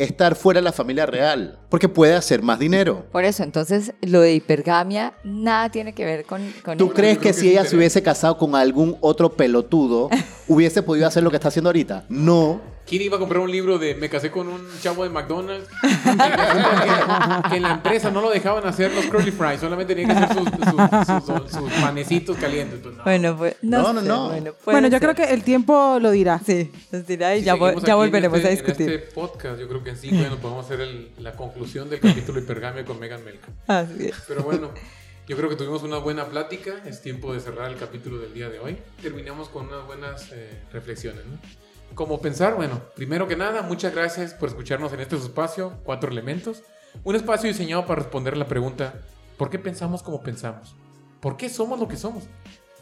[0.04, 3.06] estar fuera de la familia real, porque puede hacer más dinero.
[3.12, 7.32] Por eso, entonces, lo de hipergamia nada tiene que ver con, con ¿Tú crees que
[7.32, 10.10] que si ella se hubiese casado con algún otro pelotudo,
[10.48, 12.06] hubiese podido hacer lo que está haciendo ahorita?
[12.10, 12.60] No.
[12.92, 15.66] ¿Quién iba a comprar un libro de Me casé con un chavo de McDonald's?
[15.82, 20.24] que, que en la empresa no lo dejaban hacer los curly fries, solamente tenía que
[20.26, 22.80] hacer sus, sus, sus- sus panecitos calientes.
[22.82, 23.04] Pues no.
[23.06, 24.28] Bueno, pues, no, No, no, sé, no.
[24.28, 25.02] Bueno, Bueno, yo ser.
[25.14, 26.42] creo que el tiempo lo dirá.
[26.46, 28.90] Sí, nos dirá y Si ya, vo- ya volveremos en este, a discutir.
[28.90, 32.02] En este podcast, yo creo que en cinco años podemos hacer el- la conclusión del
[32.02, 33.48] capítulo hipergamia con Megan Melka.
[33.68, 34.16] Así es.
[34.28, 34.72] Pero bueno,
[35.30, 36.74] yo creo que tuvimos una buena plática.
[36.86, 38.78] Es tiempo de cerrar el capítulo del día de hoy.
[39.02, 41.24] Terminamos con unas buenas eh, reflexiones.
[41.26, 41.38] ¿no?
[41.96, 46.64] Como pensar, bueno, primero que nada, muchas gracias por escucharnos en este espacio, Cuatro Elementos.
[47.04, 48.94] Un espacio diseñado para responder la pregunta,
[49.38, 50.76] ¿por qué pensamos como pensamos?
[51.20, 52.24] ¿Por qué somos lo que somos?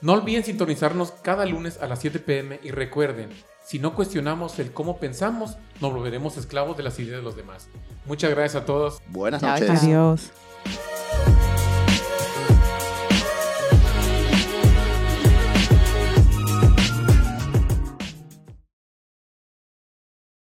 [0.01, 3.29] No olviden sintonizarnos cada lunes a las 7 pm y recuerden,
[3.65, 7.67] si no cuestionamos el cómo pensamos, nos volveremos esclavos de las ideas de los demás.
[8.05, 9.01] Muchas gracias a todos.
[9.07, 9.83] Buenas noches.
[9.83, 10.31] Adiós.